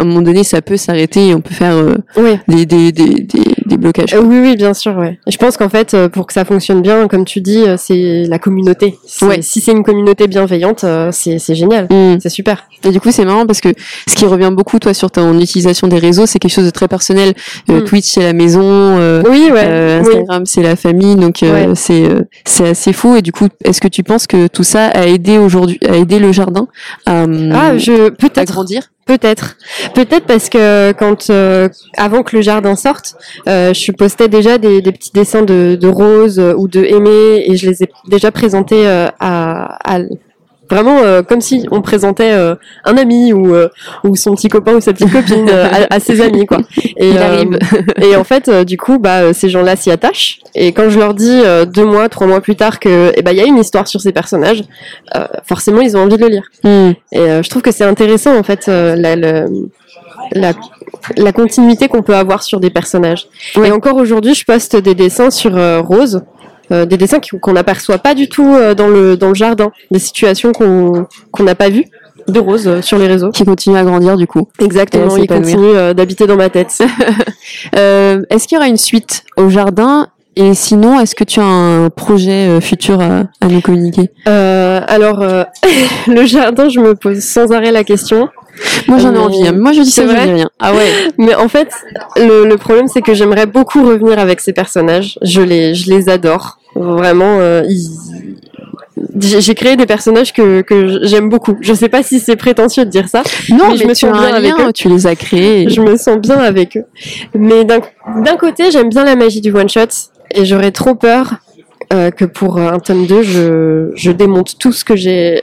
un 0.00 0.04
moment 0.04 0.22
donné, 0.22 0.44
ça 0.44 0.62
peut 0.62 0.76
s'arrêter 0.76 1.28
et 1.28 1.34
on 1.34 1.40
peut 1.40 1.54
faire 1.54 1.74
euh, 1.74 1.94
Oui. 2.16 2.38
des, 2.48 2.66
des, 2.66 2.92
des, 2.92 3.04
des, 3.22 3.44
des 3.66 3.76
blocages. 3.76 4.14
Oui, 4.22 4.38
oui, 4.40 4.56
bien 4.56 4.74
sûr, 4.74 4.96
ouais. 4.96 5.18
Je 5.26 5.36
pense 5.36 5.56
qu'en 5.56 5.68
fait, 5.68 5.96
pour 6.12 6.26
que 6.26 6.32
ça 6.32 6.44
fonctionne 6.44 6.82
bien, 6.82 7.07
comme 7.08 7.24
tu 7.24 7.40
dis, 7.40 7.58
euh, 7.58 7.76
c'est 7.76 8.24
la 8.28 8.38
communauté. 8.38 8.98
Ouais. 9.22 9.42
Si 9.42 9.60
c'est 9.60 9.72
une 9.72 9.82
communauté 9.82 10.26
bienveillante, 10.28 10.84
euh, 10.84 11.10
c'est 11.12 11.38
génial. 11.54 11.86
Mm. 11.90 12.18
C'est 12.20 12.28
super. 12.28 12.64
Et 12.84 12.90
du 12.90 13.00
coup, 13.00 13.10
c'est 13.10 13.24
marrant 13.24 13.46
parce 13.46 13.60
que 13.60 13.70
ce 14.06 14.14
qui 14.14 14.24
revient 14.26 14.50
beaucoup, 14.52 14.78
toi, 14.78 14.94
sur 14.94 15.10
ton 15.10 15.38
utilisation 15.40 15.88
des 15.88 15.98
réseaux, 15.98 16.26
c'est 16.26 16.38
quelque 16.38 16.52
chose 16.54 16.64
de 16.66 16.70
très 16.70 16.88
personnel. 16.88 17.34
Euh, 17.70 17.80
Mm. 17.80 17.84
Twitch, 17.84 18.06
c'est 18.06 18.22
la 18.22 18.32
maison. 18.32 18.60
euh, 18.62 19.22
Oui, 19.28 19.50
ouais. 19.52 19.62
euh, 19.64 20.00
oui. 20.02 20.08
Instagram, 20.10 20.46
c'est 20.46 20.62
la 20.62 20.76
famille, 20.76 21.16
donc 21.16 21.38
Ouais. 21.42 21.68
c'est 21.74 22.04
c'est 22.44 22.68
assez 22.68 22.92
fou. 22.92 23.16
Et 23.16 23.22
du 23.22 23.32
coup, 23.32 23.48
est-ce 23.64 23.80
que 23.80 23.88
tu 23.88 24.02
penses 24.02 24.26
que 24.26 24.46
tout 24.46 24.64
ça 24.64 24.86
a 24.86 25.06
aidé 25.06 25.38
aujourd'hui, 25.38 25.78
a 25.88 25.96
aidé 25.96 26.18
le 26.18 26.32
jardin 26.32 26.68
à, 27.06 27.24
Ah, 27.52 27.76
je 27.78 28.10
peut-être, 28.10 28.52
grandir? 28.52 28.82
Peut-être, 29.08 29.56
peut-être 29.94 30.26
parce 30.26 30.48
que 30.48 30.92
quand 30.92 31.30
euh, 31.30 31.68
avant 31.96 32.22
que 32.22 32.36
le 32.36 32.42
jardin 32.42 32.76
sorte, 32.76 33.16
euh, 33.48 33.72
je 33.74 33.90
postais 33.90 34.28
déjà 34.28 34.58
des, 34.58 34.82
petits 34.82 35.12
dessins 35.12 35.42
de, 35.42 35.76
de 35.80 35.88
Rose 35.88 36.38
ou 36.38 36.68
de 36.68 36.84
Aimé 36.84 37.42
et 37.46 37.56
je 37.56 37.68
les 37.68 37.82
ai 37.82 37.88
déjà 38.08 38.30
présentés 38.30 38.86
euh, 38.86 39.08
à 39.18 39.98
vraiment 40.70 40.98
euh, 40.98 41.22
comme 41.22 41.40
si 41.40 41.66
on 41.70 41.80
présentait 41.82 42.32
euh, 42.32 42.54
un 42.84 42.96
ami 42.96 43.32
ou 43.32 43.54
euh, 43.54 43.68
ou 44.04 44.16
son 44.16 44.34
petit 44.34 44.48
copain 44.48 44.74
ou 44.74 44.80
sa 44.80 44.92
petite 44.92 45.10
copine 45.12 45.48
euh, 45.48 45.66
à, 45.90 45.94
à 45.94 46.00
ses 46.00 46.20
amis 46.20 46.46
quoi. 46.46 46.58
Et, 46.96 47.10
Il 47.10 47.18
euh, 47.18 47.22
arrive. 47.22 47.58
et 48.02 48.16
en 48.16 48.24
fait, 48.24 48.48
euh, 48.48 48.64
du 48.64 48.76
coup, 48.76 48.98
bah, 48.98 49.32
ces 49.32 49.48
gens-là 49.48 49.76
s'y 49.76 49.90
attachent. 49.90 50.40
Et 50.54 50.72
quand 50.72 50.90
je 50.90 50.98
leur 50.98 51.14
dis 51.14 51.40
euh, 51.44 51.64
deux 51.64 51.84
mois, 51.84 52.08
trois 52.08 52.26
mois 52.26 52.40
plus 52.40 52.56
tard 52.56 52.80
que, 52.80 53.12
eh 53.16 53.22
ben, 53.22 53.30
il 53.32 53.38
y 53.38 53.40
a 53.40 53.44
une 53.44 53.58
histoire 53.58 53.86
sur 53.88 54.00
ces 54.00 54.12
personnages, 54.12 54.64
euh, 55.16 55.24
forcément, 55.44 55.80
ils 55.80 55.96
ont 55.96 56.00
envie 56.00 56.16
de 56.16 56.22
le 56.22 56.28
lire. 56.28 56.42
Mm. 56.64 56.90
Et 57.12 57.18
euh, 57.20 57.42
je 57.42 57.48
trouve 57.50 57.62
que 57.62 57.70
c'est 57.70 57.84
intéressant, 57.84 58.36
en 58.36 58.42
fait, 58.42 58.66
euh, 58.68 58.96
la, 58.96 59.16
le- 59.16 59.68
la, 60.32 60.52
la 61.16 61.32
continuité 61.32 61.88
qu'on 61.88 62.02
peut 62.02 62.14
avoir 62.16 62.42
sur 62.42 62.60
des 62.60 62.70
personnages. 62.70 63.28
Et 63.64 63.70
encore 63.70 63.96
aujourd'hui, 63.96 64.34
je 64.34 64.44
poste 64.44 64.76
des 64.76 64.94
dessins 64.94 65.30
sur 65.30 65.52
Rose. 65.86 66.22
Euh, 66.72 66.86
des 66.86 66.96
dessins 66.96 67.20
qu'on 67.40 67.52
n'aperçoit 67.52 67.98
pas 67.98 68.14
du 68.14 68.28
tout 68.28 68.54
euh, 68.54 68.74
dans 68.74 68.88
le 68.88 69.16
dans 69.16 69.28
le 69.28 69.34
jardin, 69.34 69.70
des 69.90 69.98
situations 69.98 70.52
qu'on 70.52 71.06
qu'on 71.30 71.42
n'a 71.42 71.54
pas 71.54 71.68
vues 71.68 71.86
de 72.28 72.40
Rose 72.40 72.68
euh, 72.68 72.82
sur 72.82 72.98
les 72.98 73.06
réseaux. 73.06 73.30
Qui 73.30 73.44
continue 73.44 73.76
à 73.76 73.84
grandir, 73.84 74.16
du 74.16 74.26
coup. 74.26 74.48
Exactement, 74.60 75.16
il 75.16 75.26
continue 75.26 75.94
d'habiter 75.94 76.26
dans 76.26 76.36
ma 76.36 76.48
tête. 76.48 76.78
Euh, 77.76 78.22
est-ce 78.30 78.46
qu'il 78.46 78.56
y 78.56 78.58
aura 78.58 78.68
une 78.68 78.76
suite 78.76 79.24
au 79.36 79.48
jardin? 79.48 80.08
Et 80.36 80.54
sinon, 80.54 81.00
est-ce 81.00 81.14
que 81.14 81.24
tu 81.24 81.40
as 81.40 81.44
un 81.44 81.90
projet 81.90 82.60
futur 82.60 83.00
à, 83.00 83.24
à 83.40 83.46
nous 83.48 83.60
communiquer? 83.60 84.10
Euh, 84.28 84.80
alors, 84.86 85.22
euh, 85.22 85.42
le 86.06 86.24
jardin, 86.24 86.68
je 86.68 86.78
me 86.78 86.94
pose 86.94 87.20
sans 87.20 87.50
arrêt 87.52 87.72
la 87.72 87.82
question. 87.82 88.28
Moi, 88.88 88.98
j'en 88.98 89.12
ai 89.14 89.16
Euh, 89.16 89.20
envie. 89.22 89.46
hein. 89.48 89.52
Moi, 89.56 89.72
je 89.72 89.80
dis 89.82 89.90
ça, 89.90 90.02
je 90.06 90.12
dis 90.12 90.16
rien. 90.32 90.50
Ah 90.58 90.72
ouais. 90.74 90.88
Mais 91.18 91.34
en 91.34 91.48
fait, 91.48 91.68
le, 92.16 92.46
le 92.46 92.56
problème, 92.56 92.88
c'est 92.88 93.02
que 93.02 93.14
j'aimerais 93.14 93.46
beaucoup 93.46 93.82
revenir 93.86 94.18
avec 94.18 94.40
ces 94.40 94.52
personnages. 94.52 95.18
Je 95.22 95.40
les, 95.40 95.74
je 95.74 95.90
les 95.90 96.08
adore. 96.08 96.58
Vraiment, 96.74 97.38
euh, 97.40 97.62
ils- 97.68 97.88
j'ai 99.20 99.54
créé 99.54 99.76
des 99.76 99.86
personnages 99.86 100.32
que, 100.32 100.60
que 100.62 101.00
j'aime 101.04 101.28
beaucoup. 101.28 101.56
Je 101.60 101.72
sais 101.72 101.88
pas 101.88 102.02
si 102.02 102.18
c'est 102.20 102.36
prétentieux 102.36 102.84
de 102.84 102.90
dire 102.90 103.08
ça. 103.08 103.22
Non, 103.48 103.56
Mais 103.68 103.68
mais, 103.70 103.76
je 103.76 103.86
me 103.86 103.94
sens 103.94 104.12
bien 104.12 104.34
avec 104.34 104.56
lien, 104.58 104.68
eux. 104.68 104.72
tu 104.72 104.88
les 104.88 105.06
as 105.06 105.14
créés. 105.14 105.68
Je 105.68 105.80
me 105.80 105.96
sens 105.96 106.18
bien 106.18 106.36
avec 106.38 106.76
eux. 106.76 106.84
Mais 107.34 107.64
d'un 107.64 107.78
d'un 108.24 108.36
côté, 108.36 108.70
j'aime 108.70 108.88
bien 108.88 109.04
la 109.04 109.14
magie 109.16 109.40
du 109.40 109.52
one 109.52 109.68
shot 109.68 109.80
et 110.34 110.44
j'aurais 110.44 110.72
trop 110.72 110.94
peur 110.94 111.34
euh, 111.92 112.10
que 112.10 112.24
pour 112.24 112.58
euh, 112.58 112.68
un 112.68 112.78
tome 112.78 113.06
2, 113.06 113.22
je, 113.22 113.90
je 113.94 114.10
démonte 114.10 114.58
tout 114.58 114.72
ce 114.72 114.84
que 114.84 114.96
j'ai 114.96 115.40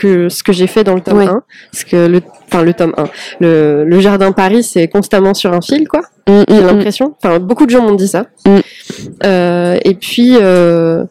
que 0.00 0.28
ce 0.28 0.42
que 0.42 0.52
j'ai 0.52 0.66
fait 0.66 0.84
dans 0.84 0.94
le 0.94 1.00
tome 1.00 1.18
Ouais. 1.18 1.26
1 1.26 1.42
parce 1.70 1.84
que 1.84 2.06
le 2.06 2.22
enfin 2.46 2.62
le 2.62 2.72
tome 2.72 2.94
1, 2.96 3.04
le, 3.40 3.84
le 3.84 4.00
jardin 4.00 4.32
Paris, 4.32 4.62
c'est 4.62 4.88
constamment 4.88 5.34
sur 5.34 5.52
un 5.52 5.60
fil 5.60 5.86
quoi. 5.86 6.00
Mm, 6.28 6.32
mm, 6.32 6.44
J'ai 6.48 6.62
mm. 6.62 6.66
l'impression. 6.66 7.14
Enfin, 7.22 7.38
beaucoup 7.38 7.66
de 7.66 7.70
gens 7.70 7.82
m'ont 7.82 7.94
dit 7.94 8.08
ça. 8.08 8.26
Mm. 8.46 8.58
Euh, 9.24 9.78
et 9.84 9.94
puis, 9.94 10.36
euh, 10.40 11.04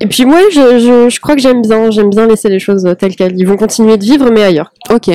et 0.00 0.06
puis 0.06 0.24
moi, 0.24 0.38
je, 0.52 0.78
je, 0.78 1.08
je 1.08 1.20
crois 1.20 1.34
que 1.34 1.40
j'aime 1.42 1.62
bien, 1.62 1.90
j'aime 1.90 2.10
bien 2.10 2.26
laisser 2.26 2.48
les 2.48 2.60
choses 2.60 2.88
telles 2.98 3.16
quelles. 3.16 3.38
Ils 3.38 3.46
vont 3.46 3.56
continuer 3.56 3.96
de 3.96 4.04
vivre, 4.04 4.30
mais 4.30 4.42
ailleurs. 4.42 4.72
Ok. 4.90 5.10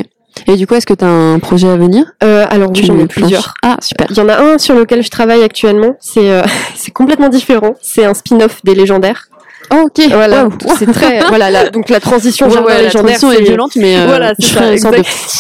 Et 0.48 0.56
du 0.56 0.68
coup, 0.68 0.76
est-ce 0.76 0.86
que 0.86 0.94
tu 0.94 1.06
as 1.06 1.10
un 1.10 1.40
projet 1.40 1.70
à 1.70 1.78
venir? 1.78 2.06
Euh, 2.24 2.46
alors 2.50 2.72
oui, 2.72 2.84
j'en 2.84 2.98
ai 2.98 3.08
plusieurs. 3.08 3.54
Ah, 3.64 3.78
super. 3.82 4.08
Il 4.10 4.18
y 4.18 4.22
en 4.22 4.30
a 4.30 4.38
un 4.38 4.58
sur 4.58 4.76
lequel 4.76 5.04
je 5.04 5.10
travaille 5.10 5.44
actuellement. 5.44 5.96
C'est 6.00 6.32
euh, 6.32 6.42
c'est 6.76 6.92
complètement 6.92 7.30
différent. 7.30 7.76
C'est 7.82 8.06
un 8.06 8.14
spin-off 8.14 8.62
des 8.64 8.76
légendaires. 8.76 9.30
Oh, 9.72 9.86
ok. 9.86 10.06
Voilà, 10.12 10.46
Wow. 10.46 10.52
c'est 10.78 10.92
très 10.92 11.20
voilà. 11.28 11.50
La, 11.52 11.70
donc 11.70 11.90
la 11.90 12.00
transition 12.00 12.48
Ouais, 12.48 12.60
ouais, 12.60 12.84
la 12.84 12.90
transition 12.90 13.32
est 13.32 13.38
c'est- 13.38 13.44
violente, 13.44 13.72
mais 13.76 13.98
euh, 13.98 14.06
Voilà, 14.06 14.34
c'est 14.40 14.48
je 14.48 14.78
ça, 14.78 14.92
de, 14.92 14.96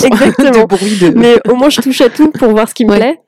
exactement. 0.07 0.51
de 0.61 0.65
bruit 0.65 0.97
de. 0.97 1.09
Mais 1.15 1.35
au 1.49 1.55
moins, 1.55 1.69
je 1.69 1.81
touche 1.81 2.01
à 2.01 2.09
tout 2.09 2.31
pour 2.31 2.49
voir 2.51 2.67
ce 2.69 2.73
qui 2.73 2.85
me 2.85 2.91
Ouais. 2.91 2.97
plaît. 2.97 3.19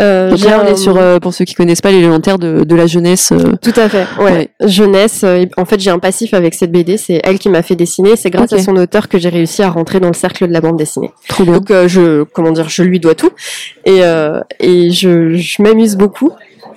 Euh, 0.00 0.30
Donc 0.30 0.38
j'ai 0.38 0.48
là, 0.48 0.62
on 0.64 0.66
est 0.66 0.76
sur, 0.76 0.96
euh, 0.96 1.18
pour 1.20 1.32
ceux 1.34 1.44
qui 1.44 1.54
connaissent 1.54 1.80
pas, 1.80 1.92
l'élémentaire 1.92 2.38
de, 2.38 2.64
de 2.64 2.74
la 2.76 2.86
jeunesse. 2.86 3.30
euh, 3.32 3.52
Tout 3.62 3.72
à 3.80 3.88
fait, 3.88 4.06
ouais. 4.20 4.50
Jeunesse. 4.64 5.20
euh, 5.24 5.44
en 5.56 5.64
fait, 5.64 5.78
j'ai 5.80 5.90
un 5.90 5.98
passif 6.00 6.34
avec 6.34 6.54
cette 6.54 6.72
BD. 6.72 6.96
C'est 6.96 7.20
elle 7.24 7.38
qui 7.38 7.48
m'a 7.48 7.62
fait 7.62 7.76
dessiner. 7.76 8.16
C'est 8.16 8.30
grâce 8.30 8.52
à 8.52 8.58
son 8.58 8.74
auteur 8.76 9.08
que 9.08 9.18
j'ai 9.18 9.28
réussi 9.28 9.62
à 9.62 9.70
rentrer 9.70 10.00
dans 10.00 10.08
le 10.08 10.14
cercle 10.14 10.48
de 10.48 10.52
la 10.52 10.60
bande 10.60 10.76
dessinée. 10.76 11.10
trop 11.28 11.44
bien. 11.44 11.54
Donc, 11.54 11.70
euh, 11.70 11.86
je, 11.88 12.24
comment 12.24 12.50
dire, 12.50 12.68
je 12.68 12.82
lui 12.82 12.98
dois 13.00 13.14
tout. 13.14 13.30
Et, 13.84 14.00
euh, 14.02 14.40
et 14.60 14.90
je, 14.90 15.34
je 15.36 15.62
m'amuse 15.62 15.96
beaucoup. 15.96 16.30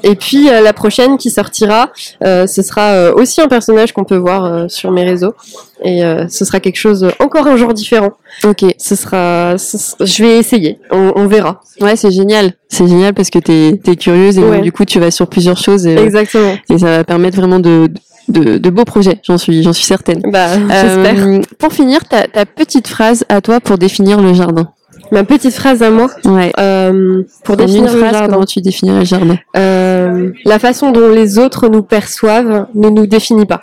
Et 0.04 0.16
puis 0.16 0.50
euh, 0.50 0.62
la 0.62 0.74
prochaine 0.74 1.18
qui 1.18 1.30
sortira, 1.30 1.92
euh, 2.24 2.48
ce 2.48 2.62
sera 2.62 2.92
euh, 2.94 3.14
aussi 3.14 3.42
un 3.42 3.48
personnage 3.48 3.94
qu'on 3.94 4.04
peut 4.04 4.18
voir 4.18 4.46
euh, 4.46 4.68
sur 4.68 4.92
mes 4.92 5.04
réseaux. 5.04 5.34
Et 5.84 6.04
euh, 6.04 6.28
ce 6.30 6.46
sera 6.46 6.60
quelque 6.60 6.78
chose, 6.78 7.08
encore 7.20 7.48
un 7.48 7.58
genre 7.58 7.74
différent. 7.74 8.12
Ok. 8.44 8.64
Ce 8.78 8.96
sera, 8.96 9.56
je 9.58 10.24
vais 10.24 10.38
essayer, 10.38 10.80
on, 10.92 11.12
on 11.16 11.28
verra. 11.28 11.62
Ouais, 11.82 11.96
c'est 11.96 12.12
génial. 12.12 12.54
C'est 12.70 12.88
génial 12.88 13.14
parce 13.14 13.30
que 13.30 13.40
t'es 13.40 13.80
es 13.86 13.96
curieuse 13.96 14.38
et 14.38 14.42
donc, 14.42 14.62
du 14.62 14.72
coup 14.72 14.86
tu 14.86 15.00
vas 15.00 15.12
sur 15.12 15.28
plusieurs 15.28 15.58
choses 15.58 15.86
et, 15.86 15.96
Exactement. 15.98 16.56
et 16.70 16.78
ça 16.78 16.86
va 16.98 17.04
permettre 17.04 17.38
vraiment 17.38 17.60
de, 17.60 17.90
de, 18.30 18.58
de 18.58 18.70
beaux 18.70 18.86
projets. 18.86 19.20
J'en 19.24 19.38
suis, 19.38 19.64
j'en 19.64 19.74
suis 19.74 19.86
certaine. 19.86 20.22
Bah, 20.32 20.48
j'espère. 20.58 21.28
Euh, 21.28 21.42
pour 21.60 21.74
finir, 21.74 22.00
ta, 22.08 22.28
ta 22.28 22.46
petite 22.46 22.88
phrase 22.88 23.26
à 23.30 23.42
toi 23.42 23.60
pour 23.60 23.78
définir 23.78 24.22
le 24.22 24.34
jardin. 24.34 24.70
Ma 25.12 25.24
petite 25.24 25.54
phrase 25.54 25.84
à 25.84 25.92
moi, 25.92 26.08
Ouais. 26.26 26.52
euh, 26.60 27.24
pour 27.44 27.60
une 27.60 27.66
définir 27.68 27.94
le 27.94 28.00
jardin. 28.00 28.28
comment 28.28 28.46
tu 28.46 28.60
définirais 28.62 29.00
le 29.00 29.06
jardin 29.06 29.38
Euh, 29.56 30.32
la 30.46 30.60
façon 30.60 30.92
dont 30.92 31.10
les 31.10 31.38
autres 31.38 31.68
nous 31.68 31.84
perçoivent 31.84 32.68
ne 32.74 32.90
nous 32.90 33.06
définit 33.06 33.46
pas. 33.46 33.62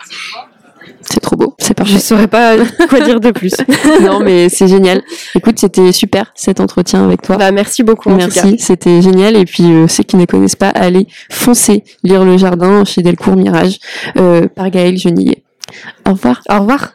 C'est 1.00 1.18
trop 1.20 1.34
beau. 1.36 1.54
C'est 1.58 1.70
Je 1.70 1.74
parfait. 1.74 1.98
saurais 1.98 2.28
pas 2.28 2.54
quoi 2.88 3.00
dire 3.00 3.18
de 3.18 3.32
plus. 3.32 3.52
non, 4.02 4.20
mais 4.20 4.48
c'est 4.48 4.68
génial. 4.68 5.02
Écoute, 5.34 5.58
c'était 5.58 5.90
super 5.90 6.32
cet 6.36 6.60
entretien 6.60 7.04
avec 7.04 7.22
toi. 7.22 7.36
Bah, 7.36 7.50
merci 7.50 7.82
beaucoup. 7.82 8.10
Merci, 8.10 8.56
c'était 8.60 9.02
génial. 9.02 9.36
Et 9.36 9.44
puis, 9.44 9.64
euh, 9.64 9.88
ceux 9.88 10.04
qui 10.04 10.16
ne 10.16 10.24
connaissent 10.26 10.56
pas, 10.56 10.68
allez 10.68 11.08
foncer 11.28 11.82
lire 12.04 12.24
Le 12.24 12.36
Jardin 12.38 12.84
chez 12.84 13.02
Delcourt 13.02 13.36
Mirage 13.36 13.78
euh, 14.16 14.46
par 14.46 14.70
Gaël 14.70 14.96
Genillet. 14.96 15.42
Au 16.08 16.12
revoir. 16.12 16.40
Au 16.48 16.60
revoir. 16.60 16.94